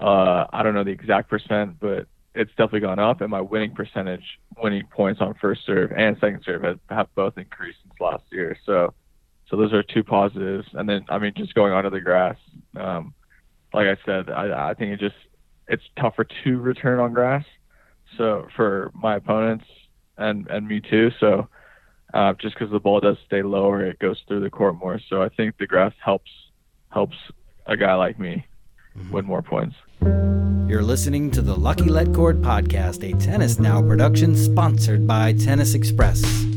uh, 0.00 0.46
I 0.52 0.62
don't 0.62 0.74
know 0.74 0.84
the 0.84 0.90
exact 0.90 1.28
percent, 1.28 1.78
but 1.80 2.06
it's 2.34 2.50
definitely 2.52 2.80
gone 2.80 2.98
up. 2.98 3.20
And 3.20 3.30
my 3.30 3.40
winning 3.40 3.74
percentage, 3.74 4.38
winning 4.56 4.86
points 4.90 5.20
on 5.20 5.34
first 5.34 5.66
serve 5.66 5.92
and 5.92 6.16
second 6.20 6.42
serve, 6.44 6.62
have, 6.62 6.80
have 6.88 7.14
both 7.14 7.36
increased 7.36 7.78
since 7.82 7.94
last 8.00 8.24
year. 8.30 8.56
So, 8.64 8.94
so 9.50 9.56
those 9.56 9.72
are 9.72 9.82
two 9.82 10.04
positives. 10.04 10.68
And 10.72 10.88
then 10.88 11.04
I 11.08 11.18
mean, 11.18 11.32
just 11.36 11.54
going 11.54 11.72
onto 11.72 11.90
the 11.90 12.00
grass. 12.00 12.36
Um, 12.76 13.14
like 13.74 13.86
I 13.86 13.96
said, 14.06 14.30
I, 14.30 14.70
I 14.70 14.74
think 14.74 14.92
it 14.92 15.00
just 15.00 15.16
it's 15.68 15.82
tougher 15.98 16.26
to 16.44 16.58
return 16.58 17.00
on 17.00 17.12
grass. 17.12 17.44
So 18.16 18.46
for 18.56 18.90
my 18.94 19.16
opponents 19.16 19.64
and 20.16 20.46
and 20.48 20.66
me 20.66 20.80
too. 20.80 21.10
So 21.18 21.48
uh, 22.14 22.34
just 22.40 22.54
because 22.54 22.72
the 22.72 22.80
ball 22.80 23.00
does 23.00 23.16
stay 23.26 23.42
lower, 23.42 23.84
it 23.84 23.98
goes 23.98 24.20
through 24.26 24.40
the 24.40 24.50
court 24.50 24.76
more. 24.76 25.00
So 25.08 25.22
I 25.22 25.28
think 25.28 25.58
the 25.58 25.66
grass 25.66 25.92
helps 26.02 26.30
helps 26.90 27.16
a 27.66 27.76
guy 27.76 27.94
like 27.94 28.18
me 28.18 28.46
mm-hmm. 28.96 29.12
win 29.12 29.24
more 29.24 29.42
points. 29.42 29.76
You're 30.68 30.82
listening 30.82 31.32
to 31.32 31.42
the 31.42 31.56
Lucky 31.56 31.88
Let 31.88 32.14
Cord 32.14 32.40
podcast, 32.40 33.02
a 33.02 33.18
Tennis 33.18 33.58
Now 33.58 33.82
production 33.82 34.36
sponsored 34.36 35.04
by 35.06 35.32
Tennis 35.32 35.74
Express. 35.74 36.49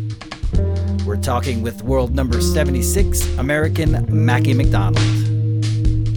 We're 1.14 1.22
talking 1.22 1.62
with 1.62 1.84
world 1.84 2.16
number 2.16 2.42
76, 2.42 3.38
American 3.38 4.26
Mackie 4.26 4.56
McDonald. 4.56 4.98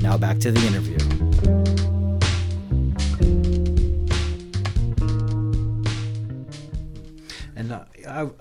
Now 0.00 0.17
back 0.17 0.38
to 0.38 0.50
the 0.50 0.67
interview. 0.67 0.97
And 7.57 7.73
uh, 7.73 7.85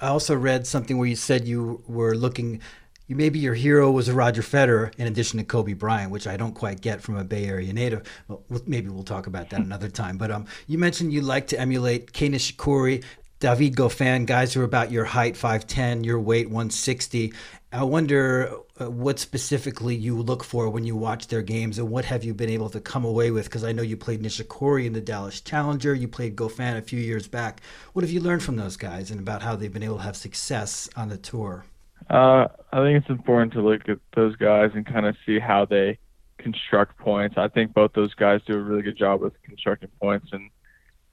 I 0.02 0.08
also 0.08 0.34
read 0.34 0.66
something 0.66 0.98
where 0.98 1.10
you 1.10 1.18
said 1.18 1.46
you 1.46 1.84
were 1.90 2.16
looking, 2.16 2.62
you 3.08 3.18
maybe 3.18 3.38
your 3.38 3.54
hero 3.54 3.92
was 3.92 4.10
Roger 4.10 4.42
Federer 4.42 4.98
in 4.98 5.08
addition 5.08 5.40
to 5.40 5.44
Kobe 5.44 5.74
Bryant, 5.74 6.10
which 6.10 6.26
I 6.26 6.38
don't 6.38 6.54
quite 6.54 6.80
get 6.80 7.02
from 7.02 7.18
a 7.18 7.26
Bay 7.26 7.48
Area 7.48 7.74
native. 7.74 8.08
Well, 8.30 8.46
maybe 8.66 8.88
we'll 8.88 9.04
talk 9.04 9.28
about 9.28 9.50
that 9.50 9.60
another 9.60 9.90
time. 9.90 10.18
But 10.18 10.32
um, 10.32 10.46
you 10.68 10.78
mentioned 10.78 11.12
you 11.12 11.20
like 11.20 11.48
to 11.48 11.60
emulate 11.60 12.14
Kei 12.14 12.30
Nishikori, 12.30 13.04
David 13.46 13.76
Goffin, 13.76 14.26
guys 14.26 14.56
who 14.56 14.62
are 14.62 14.64
about 14.64 14.90
your 14.90 15.06
height, 15.06 15.36
5'10, 15.36 16.04
your 16.04 16.20
weight, 16.20 16.48
160. 16.48 17.32
I 17.72 17.84
wonder 17.84 18.52
uh, 18.82 18.90
what 18.90 19.20
specifically 19.20 19.94
you 19.94 20.20
look 20.20 20.44
for 20.44 20.68
when 20.68 20.84
you 20.84 20.96
watch 20.96 21.28
their 21.28 21.44
games 21.44 21.78
and 21.78 21.92
what 21.92 22.06
have 22.06 22.24
you 22.24 22.34
been 22.34 22.50
able 22.50 22.72
to 22.72 22.80
come 22.82 23.06
away 23.06 23.30
with? 23.30 23.46
Because 23.46 23.64
I 23.64 23.72
know 23.72 23.84
you 23.84 23.98
played 23.98 24.24
Nishikori 24.24 24.88
in 24.88 24.94
the 24.94 25.00
Dallas 25.00 25.42
Challenger, 25.42 25.94
you 25.94 26.08
played 26.08 26.36
Goffin 26.36 26.76
a 26.76 26.82
few 26.82 27.00
years 27.00 27.28
back. 27.28 27.62
What 27.94 28.02
have 28.02 28.10
you 28.10 28.20
learned 28.20 28.42
from 28.42 28.56
those 28.56 28.78
guys 28.78 29.12
and 29.12 29.20
about 29.20 29.44
how 29.44 29.56
they've 29.56 29.72
been 29.72 29.84
able 29.84 29.98
to 29.98 30.02
have 30.02 30.18
success 30.18 30.90
on 30.96 31.10
the 31.10 31.18
tour? 31.18 31.66
Uh, 32.10 32.48
I 32.74 32.78
think 32.78 33.00
it's 33.00 33.12
important 33.12 33.54
to 33.54 33.62
look 33.62 33.88
at 33.88 34.00
those 34.16 34.36
guys 34.38 34.72
and 34.74 34.88
kind 34.88 35.06
of 35.06 35.16
see 35.24 35.38
how 35.38 35.66
they 35.66 36.00
construct 36.40 36.98
points. 36.98 37.38
I 37.38 37.50
think 37.50 37.76
both 37.76 37.94
those 37.94 38.16
guys 38.16 38.42
do 38.48 38.56
a 38.56 38.60
really 38.60 38.82
good 38.82 38.98
job 38.98 39.22
with 39.22 39.40
constructing 39.44 39.90
points 40.02 40.30
and 40.32 40.50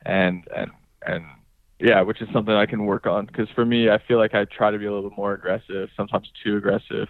and 0.06 0.48
and 0.56 0.70
and 1.06 1.24
yeah, 1.82 2.00
which 2.02 2.22
is 2.22 2.28
something 2.32 2.54
I 2.54 2.66
can 2.66 2.86
work 2.86 3.06
on. 3.06 3.26
Because 3.26 3.48
for 3.50 3.64
me, 3.64 3.90
I 3.90 3.98
feel 4.06 4.18
like 4.18 4.34
I 4.34 4.44
try 4.44 4.70
to 4.70 4.78
be 4.78 4.86
a 4.86 4.92
little 4.92 5.10
bit 5.10 5.18
more 5.18 5.34
aggressive, 5.34 5.88
sometimes 5.96 6.30
too 6.42 6.56
aggressive. 6.56 7.08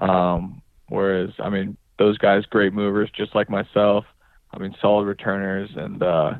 Um, 0.00 0.62
whereas, 0.88 1.30
I 1.38 1.50
mean, 1.50 1.76
those 1.98 2.16
guys, 2.16 2.46
great 2.46 2.72
movers, 2.72 3.10
just 3.14 3.34
like 3.34 3.50
myself. 3.50 4.06
I 4.52 4.58
mean, 4.58 4.74
solid 4.80 5.04
returners, 5.04 5.70
and 5.76 6.02
uh, 6.02 6.34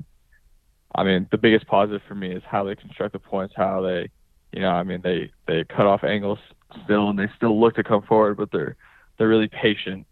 I 0.94 1.04
mean, 1.04 1.28
the 1.30 1.38
biggest 1.38 1.66
positive 1.66 2.02
for 2.08 2.14
me 2.14 2.32
is 2.32 2.42
how 2.44 2.64
they 2.64 2.74
construct 2.74 3.12
the 3.12 3.20
points, 3.20 3.54
how 3.56 3.82
they, 3.82 4.08
you 4.52 4.62
know, 4.62 4.70
I 4.70 4.82
mean, 4.82 5.00
they 5.02 5.30
they 5.46 5.62
cut 5.64 5.86
off 5.86 6.02
angles 6.02 6.38
still, 6.84 7.10
and 7.10 7.18
they 7.18 7.28
still 7.36 7.60
look 7.60 7.76
to 7.76 7.84
come 7.84 8.02
forward, 8.02 8.36
but 8.36 8.50
they're 8.50 8.74
they're 9.16 9.28
really 9.28 9.48
patient, 9.48 10.06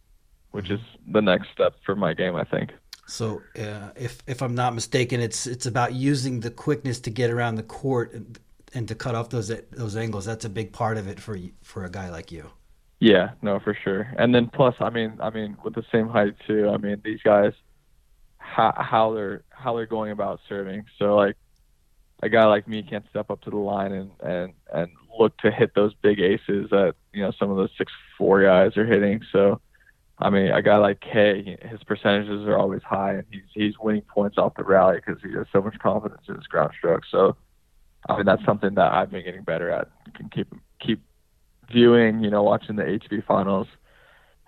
which 0.52 0.70
is 0.70 0.78
the 1.10 1.22
next 1.22 1.48
step 1.52 1.74
for 1.84 1.96
my 1.96 2.14
game, 2.14 2.36
I 2.36 2.44
think. 2.44 2.70
So, 3.08 3.42
uh, 3.58 3.90
if 3.96 4.22
if 4.26 4.42
I'm 4.42 4.54
not 4.54 4.74
mistaken, 4.74 5.20
it's 5.20 5.46
it's 5.46 5.64
about 5.64 5.94
using 5.94 6.40
the 6.40 6.50
quickness 6.50 7.00
to 7.00 7.10
get 7.10 7.30
around 7.30 7.54
the 7.54 7.62
court 7.62 8.12
and, 8.12 8.38
and 8.74 8.86
to 8.88 8.94
cut 8.94 9.14
off 9.14 9.30
those 9.30 9.50
those 9.70 9.96
angles. 9.96 10.26
That's 10.26 10.44
a 10.44 10.50
big 10.50 10.72
part 10.72 10.98
of 10.98 11.08
it 11.08 11.18
for 11.18 11.38
for 11.62 11.84
a 11.84 11.90
guy 11.90 12.10
like 12.10 12.30
you. 12.30 12.50
Yeah, 13.00 13.30
no, 13.42 13.60
for 13.60 13.74
sure. 13.82 14.12
And 14.18 14.34
then 14.34 14.48
plus, 14.48 14.74
I 14.80 14.90
mean, 14.90 15.14
I 15.20 15.30
mean, 15.30 15.56
with 15.64 15.74
the 15.74 15.84
same 15.90 16.08
height 16.08 16.34
too. 16.46 16.68
I 16.68 16.76
mean, 16.76 17.00
these 17.02 17.22
guys, 17.22 17.52
how 18.36 18.74
how 18.76 19.14
they're 19.14 19.42
how 19.50 19.74
they're 19.76 19.86
going 19.86 20.10
about 20.10 20.40
serving. 20.48 20.84
So 20.98 21.16
like, 21.16 21.36
a 22.22 22.28
guy 22.28 22.44
like 22.44 22.68
me 22.68 22.82
can't 22.82 23.06
step 23.08 23.30
up 23.30 23.40
to 23.42 23.50
the 23.50 23.56
line 23.56 23.92
and 23.92 24.10
and 24.20 24.52
and 24.72 24.90
look 25.18 25.36
to 25.38 25.50
hit 25.50 25.74
those 25.74 25.94
big 26.02 26.20
aces 26.20 26.68
that 26.70 26.94
you 27.12 27.22
know 27.22 27.32
some 27.38 27.50
of 27.50 27.56
those 27.56 27.70
six 27.78 27.90
four 28.18 28.42
guys 28.42 28.76
are 28.76 28.86
hitting. 28.86 29.22
So 29.32 29.60
I 30.20 30.30
mean, 30.30 30.50
a 30.50 30.62
guy 30.62 30.76
like 30.78 31.00
Kei, 31.00 31.56
his 31.62 31.82
percentages 31.84 32.46
are 32.46 32.58
always 32.58 32.82
high, 32.82 33.14
and 33.14 33.24
he's 33.30 33.42
he's 33.54 33.78
winning 33.78 34.02
points 34.02 34.36
off 34.36 34.54
the 34.56 34.64
rally 34.64 34.96
because 34.96 35.22
he 35.22 35.32
has 35.36 35.46
so 35.52 35.62
much 35.62 35.78
confidence 35.78 36.22
in 36.28 36.34
his 36.34 36.46
ground 36.46 36.72
stroke. 36.76 37.04
So, 37.08 37.36
I 38.08 38.16
mean, 38.16 38.26
that's 38.26 38.44
something 38.44 38.74
that 38.74 38.92
I've 38.92 39.10
been 39.10 39.24
getting 39.24 39.44
better 39.44 39.70
at. 39.70 39.88
You 40.06 40.12
can 40.12 40.28
keep 40.28 40.52
keep 40.80 41.00
viewing, 41.70 42.24
you 42.24 42.30
know, 42.30 42.42
watching 42.42 42.74
the 42.76 42.82
HB 42.82 43.26
finals, 43.26 43.68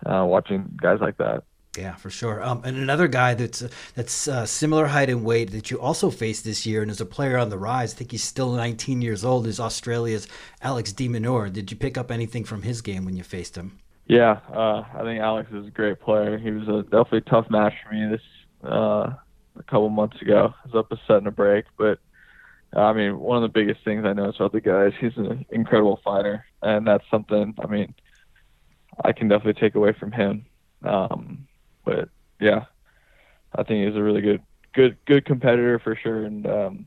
uh, 0.04 0.24
watching 0.26 0.76
guys 0.80 0.98
like 1.00 1.18
that. 1.18 1.44
Yeah, 1.78 1.94
for 1.94 2.10
sure. 2.10 2.42
Um, 2.42 2.62
and 2.64 2.76
another 2.76 3.06
guy 3.06 3.34
that's 3.34 3.62
uh, 3.62 3.68
that's 3.94 4.26
uh, 4.26 4.44
similar 4.46 4.86
height 4.86 5.08
and 5.08 5.24
weight 5.24 5.52
that 5.52 5.70
you 5.70 5.80
also 5.80 6.10
faced 6.10 6.44
this 6.44 6.66
year 6.66 6.82
and 6.82 6.90
is 6.90 7.00
a 7.00 7.06
player 7.06 7.38
on 7.38 7.48
the 7.48 7.58
rise. 7.58 7.94
I 7.94 7.98
think 7.98 8.10
he's 8.10 8.24
still 8.24 8.52
19 8.52 9.02
years 9.02 9.24
old. 9.24 9.46
Is 9.46 9.60
Australia's 9.60 10.26
Alex 10.62 10.92
de. 10.92 11.06
Did 11.50 11.70
you 11.70 11.76
pick 11.76 11.96
up 11.96 12.10
anything 12.10 12.44
from 12.44 12.62
his 12.62 12.82
game 12.82 13.04
when 13.04 13.16
you 13.16 13.22
faced 13.22 13.56
him? 13.56 13.78
Yeah, 14.10 14.40
uh, 14.52 14.82
I 14.92 15.02
think 15.04 15.20
Alex 15.20 15.50
is 15.52 15.68
a 15.68 15.70
great 15.70 16.00
player. 16.00 16.36
He 16.36 16.50
was 16.50 16.66
a 16.66 16.82
definitely 16.82 17.20
tough 17.30 17.48
match 17.48 17.74
for 17.86 17.94
me 17.94 18.10
this 18.10 18.68
uh, 18.68 19.14
a 19.56 19.62
couple 19.68 19.88
months 19.88 20.20
ago. 20.20 20.52
I 20.52 20.66
was 20.66 20.74
up 20.74 20.90
a 20.90 20.96
set 21.06 21.18
and 21.18 21.28
a 21.28 21.30
break, 21.30 21.66
but 21.78 22.00
uh, 22.74 22.80
I 22.80 22.92
mean, 22.92 23.20
one 23.20 23.36
of 23.36 23.42
the 23.42 23.56
biggest 23.56 23.84
things 23.84 24.04
I 24.04 24.12
noticed 24.12 24.40
about 24.40 24.50
the 24.50 24.60
guy 24.60 24.86
is 24.86 24.94
he's 25.00 25.16
an 25.16 25.46
incredible 25.50 26.00
fighter, 26.02 26.44
and 26.60 26.84
that's 26.84 27.04
something. 27.08 27.54
I 27.62 27.68
mean, 27.68 27.94
I 29.04 29.12
can 29.12 29.28
definitely 29.28 29.60
take 29.60 29.76
away 29.76 29.92
from 29.92 30.10
him. 30.10 30.44
Um, 30.82 31.46
but 31.84 32.08
yeah, 32.40 32.64
I 33.54 33.62
think 33.62 33.86
he's 33.86 33.96
a 33.96 34.02
really 34.02 34.22
good, 34.22 34.42
good, 34.74 34.96
good 35.06 35.24
competitor 35.24 35.78
for 35.78 35.94
sure, 35.94 36.24
and 36.24 36.48
um, 36.48 36.86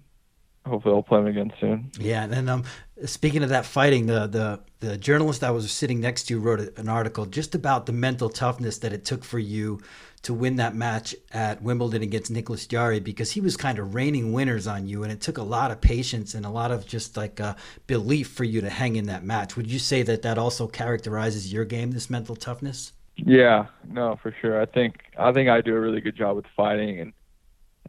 hopefully 0.65 0.96
I'll 0.96 1.03
play 1.03 1.20
him 1.20 1.27
again 1.27 1.53
soon. 1.60 1.91
Yeah, 2.00 2.24
and 2.24 2.50
um, 2.50 2.63
speaking 3.05 3.43
of 3.43 3.50
that 3.50 3.65
fighting, 3.65 4.05
the 4.05 4.27
the 4.27 4.60
the 4.79 4.98
journalist 4.98 5.43
I 5.43 5.51
was 5.51 5.72
sitting 5.72 6.00
next 6.00 6.24
to 6.24 6.39
wrote 6.39 6.77
an 6.77 6.89
article 6.89 7.25
just 7.25 7.55
about 7.55 7.86
the 7.86 7.93
mental 7.93 8.29
toughness 8.29 8.77
that 8.79 8.93
it 8.93 9.05
took 9.05 9.24
for 9.24 9.39
you 9.39 9.82
to 10.24 10.34
win 10.34 10.55
that 10.55 10.74
match 10.74 11.13
at 11.34 11.62
Wimbledon 11.62 12.01
against 12.01 12.32
Nicholas 12.32 12.65
Jarry 12.65 13.01
because 13.01 13.32
he 13.32 13.41
was 13.41 13.58
kind 13.58 13.77
of 13.77 13.93
raining 13.93 14.32
winners 14.32 14.67
on 14.67 14.88
you, 14.88 15.03
and 15.03 15.12
it 15.12 15.20
took 15.20 15.38
a 15.38 15.43
lot 15.43 15.70
of 15.70 15.82
patience 15.82 16.34
and 16.34 16.46
a 16.46 16.50
lot 16.50 16.72
of 16.72 16.88
just 16.88 17.17
like 17.17 17.41
uh, 17.41 17.55
belief 17.88 18.29
for 18.29 18.46
you 18.46 18.62
to 18.62 18.70
hang 18.70 18.96
in 18.96 19.08
that 19.08 19.24
match. 19.24 19.58
Would 19.58 19.70
you 19.70 19.79
say 19.79 20.01
that 20.03 20.22
that 20.22 20.38
also 20.38 20.67
characterizes 20.67 21.51
your 21.51 21.65
game, 21.65 21.91
this 21.91 22.10
mental 22.10 22.36
toughness? 22.36 22.93
Yeah, 23.15 23.67
no, 23.88 24.17
for 24.24 24.34
sure. 24.41 24.60
I 24.60 24.65
think 24.65 24.96
I 25.20 25.32
think 25.34 25.50
I 25.50 25.62
do 25.62 25.75
a 25.75 25.79
really 25.79 26.01
good 26.01 26.15
job 26.15 26.38
with 26.38 26.46
fighting 26.55 27.00
and 27.00 27.13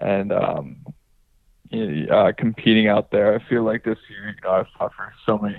and 0.01 0.33
um, 0.33 0.77
uh, 2.11 2.33
competing 2.37 2.89
out 2.89 3.11
there. 3.11 3.35
I 3.35 3.49
feel 3.49 3.63
like 3.65 3.85
this 3.85 3.99
year, 4.09 4.29
you 4.29 4.43
know, 4.43 4.55
I've 4.55 4.67
suffered 4.79 5.13
so 5.27 5.39
many, 5.39 5.57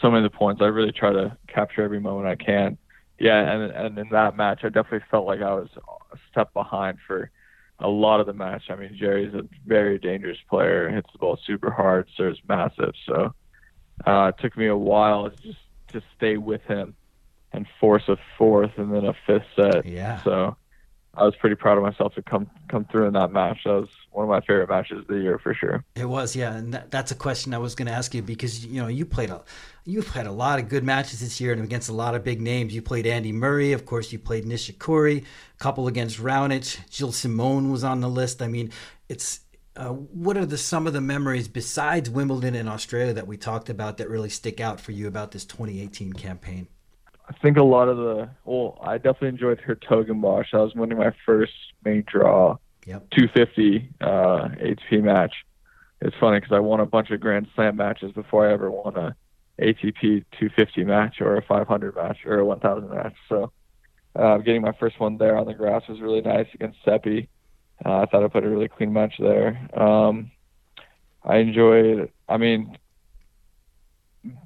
so 0.00 0.10
many 0.10 0.24
of 0.24 0.32
the 0.32 0.36
points. 0.36 0.62
I 0.62 0.66
really 0.66 0.92
try 0.92 1.12
to 1.12 1.36
capture 1.48 1.82
every 1.82 2.00
moment 2.00 2.28
I 2.28 2.36
can. 2.36 2.78
Yeah, 3.18 3.38
and 3.38 3.70
and 3.72 3.98
in 3.98 4.08
that 4.10 4.36
match, 4.36 4.60
I 4.64 4.68
definitely 4.68 5.06
felt 5.10 5.26
like 5.26 5.40
I 5.40 5.54
was 5.54 5.68
a 6.12 6.16
step 6.30 6.52
behind 6.52 6.98
for 7.06 7.30
a 7.78 7.88
lot 7.88 8.20
of 8.20 8.26
the 8.26 8.32
match. 8.32 8.64
I 8.70 8.76
mean, 8.76 8.96
Jarry's 8.96 9.34
a 9.34 9.42
very 9.66 9.98
dangerous 9.98 10.38
player, 10.48 10.88
hits 10.88 11.08
the 11.12 11.18
ball 11.18 11.38
super 11.46 11.70
hard, 11.70 12.08
serves 12.16 12.38
massive. 12.48 12.94
So 13.06 13.34
uh, 14.06 14.32
it 14.34 14.40
took 14.40 14.56
me 14.56 14.66
a 14.66 14.76
while 14.76 15.30
to 15.30 15.36
just 15.36 15.58
to 15.88 16.02
stay 16.16 16.36
with 16.36 16.62
him 16.62 16.94
and 17.52 17.66
force 17.78 18.04
a 18.08 18.16
fourth 18.38 18.72
and 18.76 18.92
then 18.92 19.04
a 19.04 19.14
fifth 19.26 19.46
set. 19.54 19.86
Yeah. 19.86 20.22
So 20.22 20.56
I 21.14 21.24
was 21.24 21.36
pretty 21.36 21.56
proud 21.56 21.76
of 21.76 21.84
myself 21.84 22.14
to 22.14 22.22
come 22.22 22.48
come 22.68 22.86
through 22.86 23.06
in 23.06 23.12
that 23.12 23.32
match. 23.32 23.60
That 23.64 23.72
was 23.72 23.88
one 24.12 24.24
of 24.24 24.30
my 24.30 24.40
favorite 24.40 24.70
matches 24.70 25.00
of 25.00 25.06
the 25.08 25.18
year 25.18 25.38
for 25.38 25.52
sure. 25.52 25.84
It 25.94 26.06
was, 26.06 26.34
yeah, 26.34 26.54
and 26.54 26.72
that, 26.72 26.90
that's 26.90 27.10
a 27.10 27.14
question 27.14 27.52
I 27.52 27.58
was 27.58 27.74
going 27.74 27.86
to 27.86 27.92
ask 27.92 28.14
you 28.14 28.22
because 28.22 28.64
you 28.64 28.80
know 28.80 28.88
you 28.88 29.04
played 29.04 29.28
a 29.28 29.42
you've 29.84 30.08
had 30.08 30.26
a 30.26 30.32
lot 30.32 30.58
of 30.58 30.70
good 30.70 30.84
matches 30.84 31.20
this 31.20 31.38
year 31.38 31.52
and 31.52 31.62
against 31.62 31.90
a 31.90 31.92
lot 31.92 32.14
of 32.14 32.24
big 32.24 32.40
names. 32.40 32.74
You 32.74 32.80
played 32.80 33.06
Andy 33.06 33.30
Murray, 33.30 33.72
of 33.72 33.84
course. 33.84 34.10
You 34.10 34.18
played 34.18 34.46
Nishikori, 34.46 35.22
a 35.22 35.58
couple 35.58 35.86
against 35.86 36.18
Raonic. 36.18 36.78
Gilles 36.90 37.16
Simon 37.16 37.70
was 37.70 37.84
on 37.84 38.00
the 38.00 38.08
list. 38.08 38.40
I 38.40 38.48
mean, 38.48 38.70
it's 39.10 39.40
uh, 39.76 39.88
what 39.88 40.38
are 40.38 40.46
the 40.46 40.56
some 40.56 40.86
of 40.86 40.94
the 40.94 41.00
memories 41.02 41.46
besides 41.46 42.08
Wimbledon 42.08 42.54
and 42.54 42.70
Australia 42.70 43.12
that 43.12 43.26
we 43.26 43.36
talked 43.36 43.68
about 43.68 43.98
that 43.98 44.08
really 44.08 44.30
stick 44.30 44.60
out 44.60 44.80
for 44.80 44.92
you 44.92 45.06
about 45.08 45.32
this 45.32 45.44
2018 45.44 46.14
campaign? 46.14 46.68
I 47.28 47.32
think 47.40 47.56
a 47.56 47.62
lot 47.62 47.88
of 47.88 47.96
the 47.96 48.28
well, 48.44 48.78
I 48.82 48.98
definitely 48.98 49.28
enjoyed 49.28 49.60
's-Hertogenbosch. 49.60 50.54
I 50.54 50.58
was 50.58 50.74
winning 50.74 50.98
my 50.98 51.12
first 51.24 51.52
main 51.84 52.04
draw, 52.06 52.56
yep. 52.86 53.08
250 53.10 53.88
uh, 54.00 54.06
ATP 54.06 55.02
match. 55.02 55.34
It's 56.00 56.16
funny 56.18 56.40
because 56.40 56.52
I 56.52 56.58
won 56.58 56.80
a 56.80 56.86
bunch 56.86 57.10
of 57.10 57.20
Grand 57.20 57.46
Slam 57.54 57.76
matches 57.76 58.12
before 58.12 58.48
I 58.48 58.52
ever 58.52 58.70
won 58.70 58.96
a 58.96 59.14
ATP 59.60 60.24
250 60.32 60.84
match 60.84 61.20
or 61.20 61.36
a 61.36 61.42
500 61.42 61.94
match 61.94 62.18
or 62.26 62.38
a 62.40 62.44
1000 62.44 62.90
match. 62.90 63.14
So 63.28 63.52
uh, 64.16 64.38
getting 64.38 64.62
my 64.62 64.72
first 64.72 64.98
one 64.98 65.16
there 65.16 65.36
on 65.36 65.46
the 65.46 65.54
grass 65.54 65.82
was 65.88 66.00
really 66.00 66.20
nice 66.20 66.48
against 66.54 66.78
Seppi. 66.84 67.28
Uh, 67.84 68.00
I 68.00 68.06
thought 68.06 68.24
I 68.24 68.28
put 68.28 68.44
a 68.44 68.48
really 68.48 68.68
clean 68.68 68.92
match 68.92 69.14
there. 69.18 69.68
Um, 69.78 70.30
I 71.24 71.38
enjoyed. 71.38 72.10
I 72.28 72.36
mean, 72.36 72.76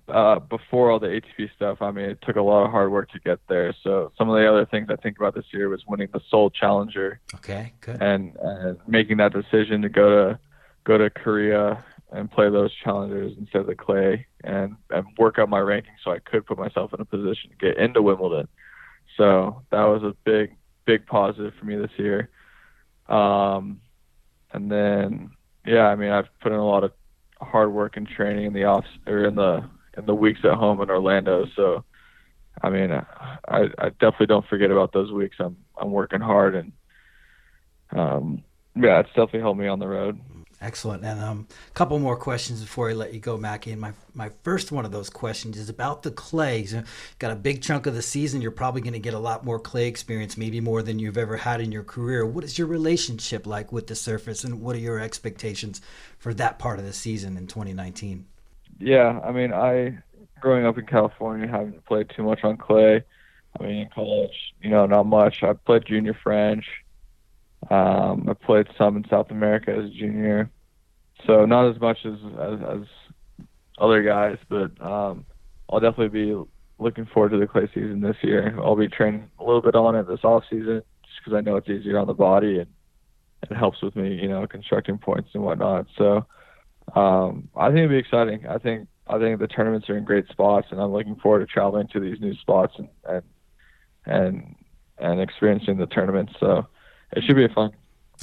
uh, 0.09 0.39
before 0.39 0.91
all 0.91 0.99
the 0.99 1.07
ATP 1.07 1.51
stuff, 1.55 1.83
I 1.83 1.91
mean, 1.91 2.07
it 2.07 2.19
took 2.23 2.37
a 2.37 2.43
lot 2.43 2.65
of 2.65 2.71
hard 2.71 2.91
work 2.91 3.11
to 3.11 3.21
get 3.21 3.39
there. 3.49 3.75
So 3.83 4.13
some 4.17 4.29
of 4.31 4.37
the 4.37 4.49
other 4.49 4.65
things 4.67 4.89
I 4.91 4.97
think 4.97 5.19
about 5.19 5.35
this 5.35 5.45
year 5.53 5.69
was 5.69 5.83
winning 5.87 6.09
the 6.13 6.21
Seoul 6.31 6.51
Challenger. 6.51 7.21
Okay, 7.35 7.75
good. 7.81 8.01
And, 8.01 8.37
and 8.37 8.79
making 8.87 9.19
that 9.19 9.33
decision 9.33 9.83
to 9.83 9.89
go 9.89 10.09
to 10.09 10.39
go 10.85 10.97
to 10.97 11.11
Korea 11.11 11.85
and 12.13 12.31
play 12.31 12.49
those 12.49 12.71
challengers 12.85 13.33
instead 13.39 13.61
of 13.61 13.67
the 13.67 13.75
clay 13.75 14.27
and, 14.45 14.77
and 14.91 15.05
work 15.19 15.39
up 15.39 15.49
my 15.49 15.59
ranking 15.59 15.93
so 16.05 16.13
I 16.13 16.21
could 16.21 16.47
put 16.47 16.57
myself 16.57 16.95
in 16.95 17.01
a 17.01 17.05
position 17.05 17.51
to 17.51 17.57
get 17.57 17.77
into 17.77 18.01
Wimbledon. 18.01 18.49
So 19.17 19.63
that 19.71 19.85
was 19.85 20.03
a 20.03 20.15
big, 20.25 20.57
big 20.85 21.07
positive 21.07 21.53
for 21.59 21.65
me 21.65 21.77
this 21.77 21.91
year. 21.97 22.31
Um, 23.09 23.81
and 24.53 24.71
then, 24.71 25.31
yeah, 25.67 25.87
I 25.87 25.97
mean, 25.97 26.11
I've 26.11 26.29
put 26.41 26.53
in 26.53 26.59
a 26.59 26.67
lot 26.67 26.85
of 26.85 26.93
hard 27.41 27.73
work 27.73 27.97
and 27.97 28.09
training 28.09 28.47
in 28.47 28.53
the 28.53 28.65
off 28.65 28.85
or 29.07 29.25
in 29.25 29.35
the 29.35 29.69
in 29.97 30.07
the 30.07 30.15
weeks 30.15 30.41
at 30.45 30.55
home 30.55 30.81
in 30.81 30.91
Orlando. 30.91 31.47
So, 31.57 31.85
I 32.63 32.71
mean, 32.71 32.91
I, 32.93 33.69
I 33.79 33.89
definitely 34.01 34.27
don't 34.27 34.47
forget 34.47 34.71
about 34.71 34.93
those 34.93 35.13
weeks. 35.13 35.37
I'm 35.41 35.57
I'm 35.81 35.91
working 35.91 36.21
hard 36.21 36.55
and 36.55 36.73
um, 37.91 38.43
yeah, 38.75 39.01
it's 39.01 39.09
definitely 39.11 39.41
helped 39.41 39.61
me 39.61 39.69
on 39.69 39.79
the 39.79 39.89
road. 39.89 40.21
Excellent. 40.61 41.05
And 41.05 41.21
um, 41.21 41.47
a 41.69 41.73
couple 41.73 41.99
more 41.99 42.17
questions 42.17 42.63
before 42.63 42.89
I 42.89 42.95
let 42.95 43.13
you 43.13 43.21
go, 43.21 43.37
Mackie. 43.37 43.73
And 43.73 43.81
my, 43.81 43.93
my 44.15 44.31
first 44.43 44.73
one 44.73 44.87
of 44.87 44.91
those 44.91 45.11
questions 45.11 45.59
is 45.59 45.69
about 45.69 46.03
the 46.03 46.11
clay. 46.11 46.61
You've 46.61 47.17
got 47.19 47.31
a 47.31 47.37
big 47.37 47.63
chunk 47.63 47.87
of 47.87 47.95
the 47.95 48.01
season. 48.01 48.41
You're 48.41 48.51
probably 48.51 48.81
going 48.81 48.95
to 48.95 48.99
get 48.99 49.13
a 49.13 49.19
lot 49.19 49.45
more 49.45 49.61
clay 49.61 49.87
experience, 49.87 50.39
maybe 50.39 50.61
more 50.61 50.83
than 50.83 50.99
you've 50.99 51.19
ever 51.19 51.37
had 51.37 51.61
in 51.61 51.73
your 51.73 51.83
career. 51.83 52.25
What 52.25 52.43
is 52.43 52.59
your 52.59 52.69
relationship 52.69 53.47
like 53.47 53.71
with 53.71 53.87
the 53.87 53.95
surface, 53.95 54.45
and 54.45 54.63
what 54.63 54.75
are 54.77 54.81
your 54.81 54.99
expectations 54.99 55.83
for 56.19 56.33
that 56.35 56.59
part 56.59 56.79
of 56.79 56.87
the 56.87 56.93
season 56.95 57.37
in 57.37 57.47
2019? 57.47 58.25
Yeah, 58.79 59.21
I 59.23 59.33
mean, 59.33 59.53
I 59.53 59.99
growing 60.41 60.65
up 60.65 60.79
in 60.79 60.87
California, 60.87 61.47
haven't 61.47 61.85
played 61.85 62.11
too 62.17 62.23
much 62.23 62.45
on 62.45 62.57
clay. 62.57 63.05
I 63.59 63.63
mean, 63.63 63.77
in 63.77 63.89
college, 63.95 64.55
you 64.63 64.71
know, 64.71 64.87
not 64.87 65.05
much. 65.05 65.43
I 65.43 65.53
played 65.53 65.85
junior 65.87 66.15
French 66.15 66.65
um, 67.71 68.29
I 68.29 68.35
played 68.35 68.67
some 68.79 68.97
in 68.97 69.05
South 69.09 69.31
America 69.31 69.73
as 69.73 69.91
a 69.91 69.95
junior, 69.95 70.51
so 71.27 71.45
not 71.47 71.69
as 71.75 71.81
much 71.81 71.99
as 72.05 72.15
as, 72.41 72.59
as 72.81 73.45
other 73.79 74.03
guys, 74.03 74.39
but 74.49 74.81
um, 74.81 75.25
I'll 75.71 75.81
definitely 75.81 76.09
be 76.09 76.43
looking 76.79 77.07
forward 77.07 77.31
to 77.31 77.39
the 77.39 77.47
clay 77.47 77.69
season 77.75 78.01
this 78.01 78.17
year. 78.23 78.59
I'll 78.61 78.77
be 78.77 78.89
training 78.89 79.31
a 79.39 79.45
little 79.45 79.63
bit 79.63 79.75
on 79.75 79.97
it 79.97 80.07
this 80.07 80.25
off 80.25 80.45
season 80.51 80.83
just 81.03 81.25
because 81.25 81.37
I 81.37 81.41
know 81.41 81.57
it's 81.57 81.69
easier 81.69 81.99
on 81.99 82.07
the 82.07 82.15
body 82.15 82.59
and 82.59 82.67
it 83.51 83.55
helps 83.55 83.83
with 83.83 83.97
me, 83.97 84.15
you 84.15 84.29
know, 84.29 84.47
constructing 84.47 84.99
points 84.99 85.31
and 85.35 85.43
whatnot. 85.43 85.87
So 85.97 86.27
um, 86.95 87.49
I 87.57 87.69
think 87.69 87.79
it'll 87.79 87.91
be 87.91 87.97
exciting. 87.97 88.47
I 88.47 88.59
think 88.59 88.89
I 89.09 89.19
think 89.19 89.39
the 89.39 89.47
tournaments 89.47 89.89
are 89.89 89.97
in 89.97 90.05
great 90.05 90.29
spots, 90.29 90.69
and 90.71 90.81
I'm 90.81 90.93
looking 90.93 91.17
forward 91.17 91.41
to 91.41 91.47
traveling 91.47 91.89
to 91.89 92.01
these 92.01 92.21
new 92.21 92.35
spots 92.37 92.75
and 92.79 92.89
and 93.09 93.23
and, 94.07 94.55
and 94.99 95.21
experiencing 95.21 95.79
the 95.79 95.87
tournaments. 95.87 96.33
So 96.39 96.67
it 97.17 97.25
should 97.25 97.37
be 97.37 97.45
a 97.45 97.49
fun, 97.49 97.73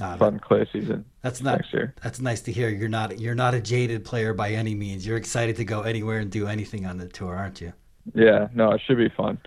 ah, 0.01 0.15
fun 0.17 0.39
clay 0.39 0.67
season. 0.71 1.03
That's 1.21 1.41
not 1.41 1.57
next 1.57 1.73
year. 1.73 1.95
That's 2.03 2.21
nice 2.21 2.41
to 2.41 2.51
hear. 2.51 2.69
You're 2.69 2.89
not 2.89 3.19
you're 3.19 3.35
not 3.35 3.53
a 3.53 3.61
jaded 3.61 4.05
player 4.05 4.33
by 4.33 4.51
any 4.51 4.75
means. 4.75 5.05
You're 5.05 5.17
excited 5.17 5.55
to 5.57 5.65
go 5.65 5.81
anywhere 5.81 6.19
and 6.19 6.31
do 6.31 6.47
anything 6.47 6.85
on 6.85 6.97
the 6.97 7.07
tour, 7.07 7.35
aren't 7.35 7.59
you? 7.59 7.73
Yeah, 8.13 8.47
no, 8.53 8.71
it 8.71 8.81
should 8.85 8.97
be 8.97 9.09
fun. 9.09 9.39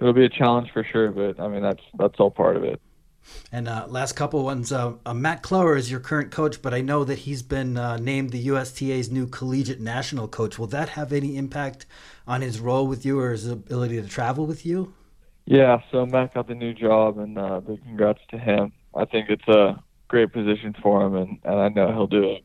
It'll 0.00 0.12
be 0.12 0.24
a 0.24 0.30
challenge 0.30 0.70
for 0.72 0.84
sure, 0.84 1.10
but 1.10 1.40
I 1.40 1.48
mean 1.48 1.62
that's 1.62 1.82
that's 1.98 2.18
all 2.18 2.30
part 2.30 2.56
of 2.56 2.64
it. 2.64 2.80
And 3.52 3.68
uh, 3.68 3.86
last 3.88 4.14
couple 4.14 4.42
ones, 4.44 4.72
uh, 4.72 4.94
uh, 5.04 5.14
Matt 5.14 5.42
Cloer 5.42 5.76
is 5.76 5.90
your 5.90 6.00
current 6.00 6.30
coach, 6.30 6.62
but 6.62 6.72
I 6.72 6.80
know 6.80 7.04
that 7.04 7.20
he's 7.20 7.42
been 7.42 7.76
uh, 7.76 7.98
named 7.98 8.30
the 8.30 8.48
USTA's 8.48 9.10
new 9.10 9.26
collegiate 9.26 9.80
national 9.80 10.26
coach. 10.26 10.58
Will 10.58 10.66
that 10.68 10.90
have 10.90 11.12
any 11.12 11.36
impact 11.36 11.84
on 12.26 12.40
his 12.40 12.60
role 12.60 12.86
with 12.86 13.04
you 13.04 13.20
or 13.20 13.32
his 13.32 13.46
ability 13.46 14.00
to 14.00 14.08
travel 14.08 14.46
with 14.46 14.64
you? 14.64 14.94
Yeah, 15.44 15.80
so 15.90 16.06
Matt 16.06 16.34
got 16.34 16.46
the 16.46 16.54
new 16.54 16.72
job, 16.72 17.18
and 17.18 17.36
uh, 17.36 17.60
big 17.60 17.82
congrats 17.82 18.20
to 18.30 18.38
him. 18.38 18.72
I 18.94 19.04
think 19.04 19.28
it's 19.30 19.46
a 19.48 19.82
great 20.08 20.32
position 20.32 20.74
for 20.82 21.06
him, 21.06 21.14
and, 21.16 21.38
and 21.44 21.60
I 21.60 21.68
know 21.68 21.92
he'll 21.92 22.06
do 22.06 22.36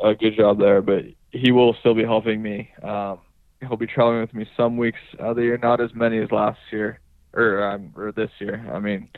a, 0.00 0.10
a 0.10 0.14
good 0.14 0.36
job 0.36 0.58
there. 0.58 0.82
But 0.82 1.04
he 1.30 1.52
will 1.52 1.74
still 1.80 1.94
be 1.94 2.04
helping 2.04 2.42
me. 2.42 2.70
Um, 2.82 3.18
he'll 3.60 3.76
be 3.76 3.86
traveling 3.86 4.20
with 4.20 4.34
me 4.34 4.46
some 4.56 4.76
weeks 4.76 5.00
of 5.18 5.36
the 5.36 5.42
year, 5.42 5.58
not 5.58 5.80
as 5.80 5.90
many 5.94 6.18
as 6.18 6.30
last 6.30 6.58
year 6.70 7.00
or 7.34 7.70
um, 7.70 7.92
or 7.96 8.12
this 8.12 8.30
year. 8.38 8.70
I 8.72 8.78
mean, 8.78 9.08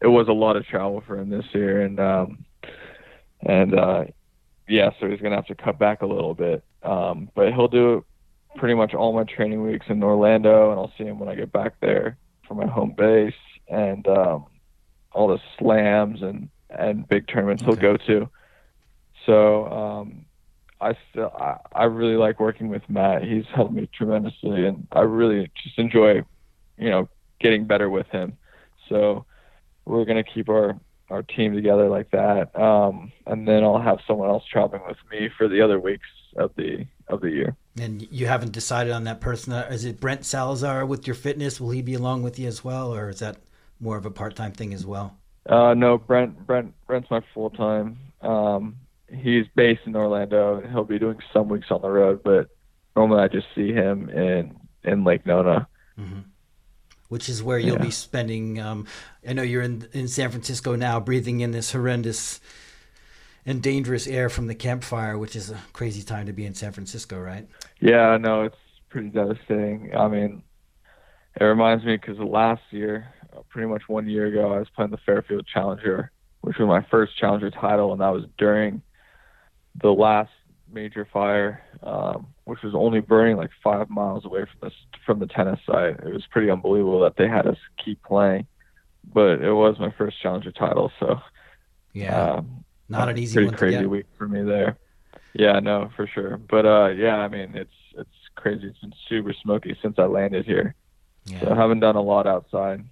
it 0.00 0.08
was 0.08 0.28
a 0.28 0.32
lot 0.32 0.56
of 0.56 0.66
travel 0.66 1.02
for 1.06 1.18
him 1.18 1.30
this 1.30 1.46
year, 1.52 1.82
and 1.82 1.98
um, 1.98 2.44
and 3.42 3.78
uh, 3.78 4.04
yeah, 4.68 4.90
so 5.00 5.08
he's 5.08 5.20
gonna 5.20 5.36
have 5.36 5.46
to 5.46 5.54
cut 5.54 5.78
back 5.78 6.02
a 6.02 6.06
little 6.06 6.34
bit. 6.34 6.62
Um, 6.82 7.30
but 7.34 7.52
he'll 7.52 7.68
do 7.68 8.04
pretty 8.56 8.74
much 8.74 8.94
all 8.94 9.12
my 9.12 9.24
training 9.24 9.62
weeks 9.62 9.86
in 9.88 10.02
Orlando, 10.02 10.70
and 10.70 10.78
I'll 10.78 10.92
see 10.96 11.04
him 11.04 11.18
when 11.18 11.28
I 11.28 11.34
get 11.34 11.52
back 11.52 11.74
there 11.80 12.16
for 12.46 12.54
my 12.54 12.66
home 12.66 12.94
base 12.96 13.34
and 13.68 14.06
um, 14.06 14.46
all 15.16 15.28
the 15.28 15.40
slams 15.58 16.22
and 16.22 16.48
and 16.70 17.08
big 17.08 17.26
tournaments 17.26 17.62
okay. 17.62 17.70
he'll 17.72 17.80
go 17.80 17.96
to. 17.96 18.28
So 19.24 19.66
um, 19.66 20.26
I 20.80 20.96
still 21.10 21.32
I, 21.34 21.56
I 21.72 21.84
really 21.84 22.16
like 22.16 22.38
working 22.38 22.68
with 22.68 22.82
Matt. 22.88 23.24
He's 23.24 23.46
helped 23.54 23.72
me 23.72 23.88
tremendously, 23.92 24.66
and 24.66 24.86
I 24.92 25.00
really 25.00 25.50
just 25.62 25.78
enjoy, 25.78 26.22
you 26.78 26.90
know, 26.90 27.08
getting 27.40 27.64
better 27.64 27.88
with 27.88 28.06
him. 28.08 28.36
So 28.88 29.24
we're 29.86 30.04
gonna 30.04 30.22
keep 30.22 30.48
our 30.48 30.78
our 31.08 31.22
team 31.22 31.54
together 31.54 31.88
like 31.88 32.10
that, 32.10 32.54
um, 32.60 33.10
and 33.26 33.48
then 33.48 33.64
I'll 33.64 33.80
have 33.80 33.98
someone 34.06 34.28
else 34.28 34.44
traveling 34.50 34.82
with 34.86 34.98
me 35.10 35.30
for 35.36 35.48
the 35.48 35.62
other 35.62 35.80
weeks 35.80 36.06
of 36.36 36.50
the 36.56 36.86
of 37.08 37.20
the 37.20 37.30
year. 37.30 37.56
And 37.80 38.06
you 38.10 38.26
haven't 38.26 38.52
decided 38.52 38.92
on 38.92 39.04
that 39.04 39.20
person. 39.20 39.52
Is 39.52 39.84
it 39.84 40.00
Brent 40.00 40.26
Salazar 40.26 40.84
with 40.84 41.06
your 41.06 41.14
fitness? 41.14 41.60
Will 41.60 41.70
he 41.70 41.82
be 41.82 41.94
along 41.94 42.22
with 42.22 42.38
you 42.38 42.48
as 42.48 42.62
well, 42.62 42.92
or 42.94 43.08
is 43.08 43.20
that 43.20 43.36
more 43.80 43.96
of 43.96 44.06
a 44.06 44.10
part 44.10 44.36
time 44.36 44.52
thing 44.52 44.72
as 44.74 44.86
well? 44.86 45.16
Uh, 45.48 45.74
no, 45.74 45.98
Brent. 45.98 46.46
Brent. 46.46 46.74
Brent's 46.86 47.10
my 47.10 47.20
full 47.32 47.50
time. 47.50 47.98
Um, 48.20 48.76
he's 49.12 49.46
based 49.54 49.82
in 49.86 49.94
Orlando. 49.94 50.62
He'll 50.72 50.84
be 50.84 50.98
doing 50.98 51.18
some 51.32 51.48
weeks 51.48 51.68
on 51.70 51.82
the 51.82 51.90
road, 51.90 52.22
but 52.24 52.48
normally 52.94 53.22
I 53.22 53.28
just 53.28 53.46
see 53.54 53.72
him 53.72 54.08
in 54.10 54.58
in 54.84 55.04
Lake 55.04 55.26
Nona. 55.26 55.68
Mm-hmm. 55.98 56.20
Which 57.08 57.28
is 57.28 57.42
where 57.42 57.58
you'll 57.58 57.76
yeah. 57.76 57.84
be 57.84 57.90
spending. 57.92 58.60
Um, 58.60 58.86
I 59.26 59.32
know 59.32 59.42
you're 59.42 59.62
in 59.62 59.88
in 59.92 60.08
San 60.08 60.30
Francisco 60.30 60.74
now, 60.74 60.98
breathing 60.98 61.40
in 61.40 61.52
this 61.52 61.72
horrendous 61.72 62.40
and 63.44 63.62
dangerous 63.62 64.08
air 64.08 64.28
from 64.28 64.48
the 64.48 64.54
Camp 64.56 64.82
Fire, 64.82 65.16
which 65.16 65.36
is 65.36 65.50
a 65.50 65.58
crazy 65.72 66.02
time 66.02 66.26
to 66.26 66.32
be 66.32 66.44
in 66.44 66.54
San 66.54 66.72
Francisco, 66.72 67.18
right? 67.20 67.46
Yeah, 67.78 68.16
no, 68.16 68.42
it's 68.42 68.56
pretty 68.88 69.08
devastating. 69.10 69.92
I 69.96 70.08
mean, 70.08 70.42
it 71.40 71.44
reminds 71.44 71.84
me 71.84 71.96
because 71.96 72.18
last 72.18 72.62
year, 72.70 73.06
pretty 73.48 73.68
much 73.68 73.82
one 73.88 74.08
year 74.08 74.26
ago, 74.26 74.52
I 74.52 74.58
was 74.58 74.68
playing 74.74 74.90
the 74.90 74.98
Fairfield 74.98 75.46
Challenger, 75.46 76.10
which 76.40 76.58
was 76.58 76.68
my 76.68 76.84
first 76.90 77.16
Challenger 77.18 77.50
title, 77.50 77.92
and 77.92 78.00
that 78.00 78.12
was 78.12 78.24
during 78.38 78.82
the 79.80 79.90
last 79.90 80.30
major 80.72 81.06
fire, 81.12 81.62
um, 81.82 82.26
which 82.44 82.62
was 82.62 82.74
only 82.74 83.00
burning 83.00 83.36
like 83.36 83.50
five 83.62 83.88
miles 83.90 84.24
away 84.24 84.44
from 84.44 84.68
this 84.68 84.74
from 85.04 85.18
the 85.18 85.26
tennis 85.26 85.60
site. 85.66 85.98
It 86.00 86.12
was 86.12 86.26
pretty 86.30 86.50
unbelievable 86.50 87.00
that 87.00 87.16
they 87.16 87.28
had 87.28 87.46
us 87.46 87.58
keep 87.84 88.02
playing, 88.02 88.46
but 89.12 89.42
it 89.42 89.52
was 89.52 89.78
my 89.78 89.92
first 89.96 90.20
Challenger 90.22 90.52
title, 90.52 90.90
so 90.98 91.20
yeah, 91.92 92.32
um, 92.34 92.64
not 92.88 93.08
an 93.08 93.18
easy 93.18 93.34
pretty 93.34 93.56
crazy 93.56 93.86
week 93.86 94.06
for 94.18 94.28
me 94.28 94.42
there. 94.42 94.78
Yeah, 95.34 95.60
no, 95.60 95.90
for 95.96 96.06
sure. 96.06 96.38
But 96.38 96.66
uh, 96.66 96.88
yeah, 96.88 97.16
I 97.16 97.28
mean, 97.28 97.54
it's 97.54 97.70
it's 97.96 98.10
crazy. 98.34 98.66
It's 98.68 98.78
been 98.78 98.92
super 99.08 99.34
smoky 99.42 99.76
since 99.82 99.98
I 99.98 100.04
landed 100.04 100.46
here. 100.46 100.74
Yeah. 101.26 101.40
So 101.40 101.50
I 101.50 101.56
haven't 101.56 101.80
done 101.80 101.96
a 101.96 102.02
lot 102.02 102.26
outside. 102.26 102.84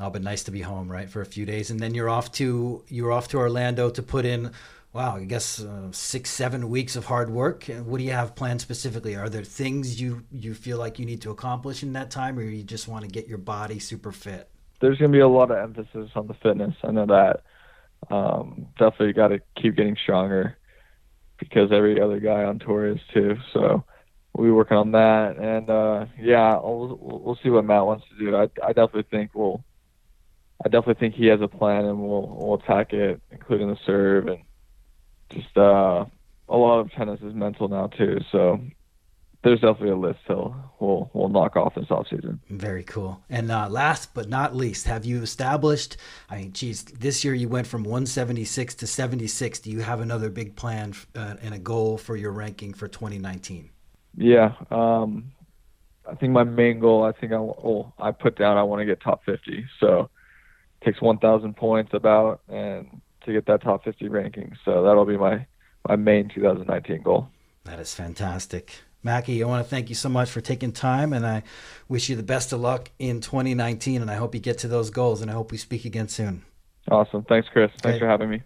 Oh, 0.00 0.10
but 0.10 0.22
nice 0.22 0.44
to 0.44 0.52
be 0.52 0.60
home, 0.60 0.90
right, 0.90 1.10
for 1.10 1.22
a 1.22 1.26
few 1.26 1.44
days, 1.44 1.70
and 1.70 1.80
then 1.80 1.92
you're 1.92 2.08
off 2.08 2.30
to 2.32 2.84
you're 2.88 3.10
off 3.10 3.28
to 3.28 3.38
Orlando 3.38 3.90
to 3.90 4.02
put 4.02 4.24
in, 4.24 4.52
wow, 4.92 5.16
I 5.16 5.24
guess 5.24 5.60
uh, 5.60 5.88
six 5.90 6.30
seven 6.30 6.70
weeks 6.70 6.94
of 6.94 7.06
hard 7.06 7.30
work. 7.30 7.64
What 7.64 7.98
do 7.98 8.04
you 8.04 8.12
have 8.12 8.36
planned 8.36 8.60
specifically? 8.60 9.16
Are 9.16 9.28
there 9.28 9.42
things 9.42 10.00
you 10.00 10.24
you 10.30 10.54
feel 10.54 10.78
like 10.78 11.00
you 11.00 11.04
need 11.04 11.20
to 11.22 11.30
accomplish 11.30 11.82
in 11.82 11.94
that 11.94 12.12
time, 12.12 12.38
or 12.38 12.42
you 12.42 12.62
just 12.62 12.86
want 12.86 13.04
to 13.04 13.10
get 13.10 13.26
your 13.26 13.38
body 13.38 13.80
super 13.80 14.12
fit? 14.12 14.48
There's 14.80 14.98
going 14.98 15.10
to 15.10 15.16
be 15.16 15.20
a 15.20 15.28
lot 15.28 15.50
of 15.50 15.58
emphasis 15.58 16.10
on 16.14 16.28
the 16.28 16.34
fitness. 16.34 16.74
I 16.84 16.92
know 16.92 17.06
that. 17.06 17.42
Um, 18.14 18.68
definitely 18.78 19.12
got 19.12 19.28
to 19.28 19.40
keep 19.60 19.74
getting 19.74 19.96
stronger 20.00 20.56
because 21.40 21.72
every 21.72 22.00
other 22.00 22.20
guy 22.20 22.44
on 22.44 22.60
tour 22.60 22.86
is 22.86 23.00
too. 23.12 23.36
So 23.52 23.82
we'll 24.32 24.46
be 24.46 24.52
working 24.52 24.76
on 24.76 24.92
that, 24.92 25.36
and 25.38 25.68
uh, 25.68 26.06
yeah, 26.20 26.54
we'll, 26.62 26.96
we'll 27.00 27.38
see 27.42 27.50
what 27.50 27.64
Matt 27.64 27.86
wants 27.86 28.04
to 28.10 28.24
do. 28.24 28.36
I, 28.36 28.44
I 28.64 28.68
definitely 28.68 29.06
think 29.10 29.32
we'll 29.34 29.64
I 30.64 30.68
definitely 30.68 30.94
think 30.94 31.14
he 31.14 31.26
has 31.26 31.40
a 31.40 31.48
plan, 31.48 31.84
and 31.84 32.00
we'll 32.00 32.26
we'll 32.26 32.54
attack 32.54 32.92
it, 32.92 33.20
including 33.30 33.68
the 33.68 33.76
serve, 33.86 34.26
and 34.26 34.38
just 35.30 35.56
uh, 35.56 36.04
a 36.48 36.56
lot 36.56 36.80
of 36.80 36.90
tennis 36.92 37.20
is 37.20 37.34
mental 37.34 37.68
now 37.68 37.86
too. 37.88 38.18
So 38.32 38.60
there's 39.44 39.60
definitely 39.60 39.90
a 39.90 39.96
list 39.96 40.18
he'll 40.26 40.54
we'll 40.80 41.10
we'll 41.12 41.28
knock 41.28 41.56
off 41.56 41.74
this 41.74 41.86
offseason. 41.86 42.40
Very 42.50 42.82
cool. 42.82 43.22
And 43.30 43.52
uh, 43.52 43.68
last 43.68 44.14
but 44.14 44.28
not 44.28 44.56
least, 44.56 44.86
have 44.86 45.04
you 45.04 45.22
established? 45.22 45.96
I 46.28 46.38
mean, 46.38 46.52
geez, 46.52 46.84
this 46.84 47.24
year 47.24 47.34
you 47.34 47.48
went 47.48 47.66
from 47.66 47.84
176 47.84 48.74
to 48.76 48.86
76. 48.86 49.60
Do 49.60 49.70
you 49.70 49.80
have 49.80 50.00
another 50.00 50.28
big 50.28 50.56
plan 50.56 50.94
uh, 51.14 51.36
and 51.40 51.54
a 51.54 51.58
goal 51.58 51.98
for 51.98 52.16
your 52.16 52.32
ranking 52.32 52.74
for 52.74 52.88
2019? 52.88 53.70
Yeah, 54.16 54.54
um, 54.72 55.30
I 56.10 56.16
think 56.16 56.32
my 56.32 56.44
main 56.44 56.80
goal. 56.80 57.04
I 57.04 57.12
think 57.12 57.32
I 57.32 57.38
well, 57.38 57.94
I 58.00 58.10
put 58.10 58.36
down. 58.36 58.56
I 58.56 58.64
want 58.64 58.80
to 58.80 58.86
get 58.86 59.00
top 59.00 59.24
50. 59.24 59.64
So 59.78 60.10
takes 60.84 61.00
1,000 61.00 61.56
points 61.56 61.92
about 61.92 62.40
and 62.48 63.00
to 63.24 63.32
get 63.32 63.46
that 63.46 63.62
top 63.62 63.84
50 63.84 64.08
ranking. 64.08 64.56
So 64.64 64.82
that'll 64.82 65.04
be 65.04 65.16
my 65.16 65.46
my 65.88 65.96
main 65.96 66.28
2019 66.28 67.02
goal. 67.02 67.28
That 67.64 67.78
is 67.78 67.94
fantastic. 67.94 68.72
Mackie, 69.02 69.42
I 69.42 69.46
want 69.46 69.64
to 69.64 69.70
thank 69.70 69.88
you 69.88 69.94
so 69.94 70.08
much 70.08 70.28
for 70.28 70.40
taking 70.40 70.72
time, 70.72 71.12
and 71.12 71.24
I 71.24 71.44
wish 71.88 72.08
you 72.08 72.16
the 72.16 72.22
best 72.22 72.52
of 72.52 72.60
luck 72.60 72.90
in 72.98 73.20
2019. 73.20 74.02
And 74.02 74.10
I 74.10 74.16
hope 74.16 74.34
you 74.34 74.40
get 74.40 74.58
to 74.58 74.68
those 74.68 74.90
goals, 74.90 75.22
and 75.22 75.30
I 75.30 75.34
hope 75.34 75.52
we 75.52 75.58
speak 75.58 75.84
again 75.84 76.08
soon. 76.08 76.44
Awesome. 76.90 77.24
Thanks, 77.24 77.48
Chris. 77.52 77.70
Thanks 77.80 77.98
for 77.98 78.08
having 78.08 78.30
me. 78.30 78.42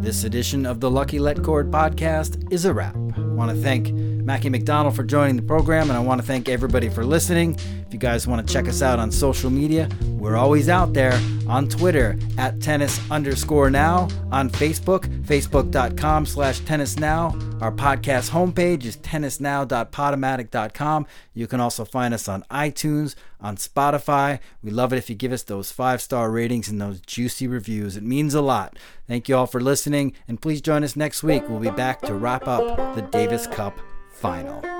This 0.00 0.22
edition 0.22 0.66
of 0.66 0.80
the 0.80 0.90
Lucky 0.90 1.18
Let 1.18 1.42
Cord 1.42 1.70
podcast 1.70 2.52
is 2.52 2.64
a 2.64 2.72
wrap. 2.72 2.94
I 2.94 3.20
want 3.20 3.50
to 3.50 3.56
thank 3.60 3.90
Mackie 3.92 4.50
McDonald 4.50 4.94
for 4.94 5.02
joining 5.02 5.36
the 5.36 5.42
program, 5.42 5.90
and 5.90 5.96
I 5.96 6.00
want 6.00 6.20
to 6.20 6.26
thank 6.26 6.48
everybody 6.48 6.88
for 6.88 7.04
listening. 7.04 7.58
If 7.88 7.94
you 7.94 8.00
guys 8.00 8.26
want 8.26 8.46
to 8.46 8.52
check 8.52 8.68
us 8.68 8.82
out 8.82 8.98
on 8.98 9.10
social 9.10 9.48
media, 9.48 9.88
we're 10.18 10.36
always 10.36 10.68
out 10.68 10.92
there 10.92 11.18
on 11.48 11.68
Twitter 11.68 12.18
at 12.36 12.60
tennis 12.60 13.00
underscore 13.10 13.70
now, 13.70 14.08
on 14.30 14.50
Facebook, 14.50 15.06
facebook.com 15.22 16.26
slash 16.26 16.60
tennis 16.60 16.98
now. 16.98 17.28
Our 17.62 17.72
podcast 17.72 18.28
homepage 18.28 18.84
is 18.84 18.98
tennisnow.podomatic.com. 18.98 21.06
You 21.32 21.46
can 21.46 21.60
also 21.60 21.86
find 21.86 22.12
us 22.12 22.28
on 22.28 22.44
iTunes, 22.50 23.14
on 23.40 23.56
Spotify. 23.56 24.40
We 24.62 24.70
love 24.70 24.92
it 24.92 24.98
if 24.98 25.08
you 25.08 25.16
give 25.16 25.32
us 25.32 25.44
those 25.44 25.72
five 25.72 26.02
star 26.02 26.30
ratings 26.30 26.68
and 26.68 26.78
those 26.78 27.00
juicy 27.00 27.48
reviews. 27.48 27.96
It 27.96 28.02
means 28.02 28.34
a 28.34 28.42
lot. 28.42 28.78
Thank 29.06 29.30
you 29.30 29.36
all 29.36 29.46
for 29.46 29.62
listening, 29.62 30.12
and 30.28 30.42
please 30.42 30.60
join 30.60 30.84
us 30.84 30.94
next 30.94 31.22
week. 31.22 31.48
We'll 31.48 31.58
be 31.58 31.70
back 31.70 32.02
to 32.02 32.12
wrap 32.12 32.46
up 32.46 32.96
the 32.96 33.00
Davis 33.00 33.46
Cup 33.46 33.78
final. 34.12 34.77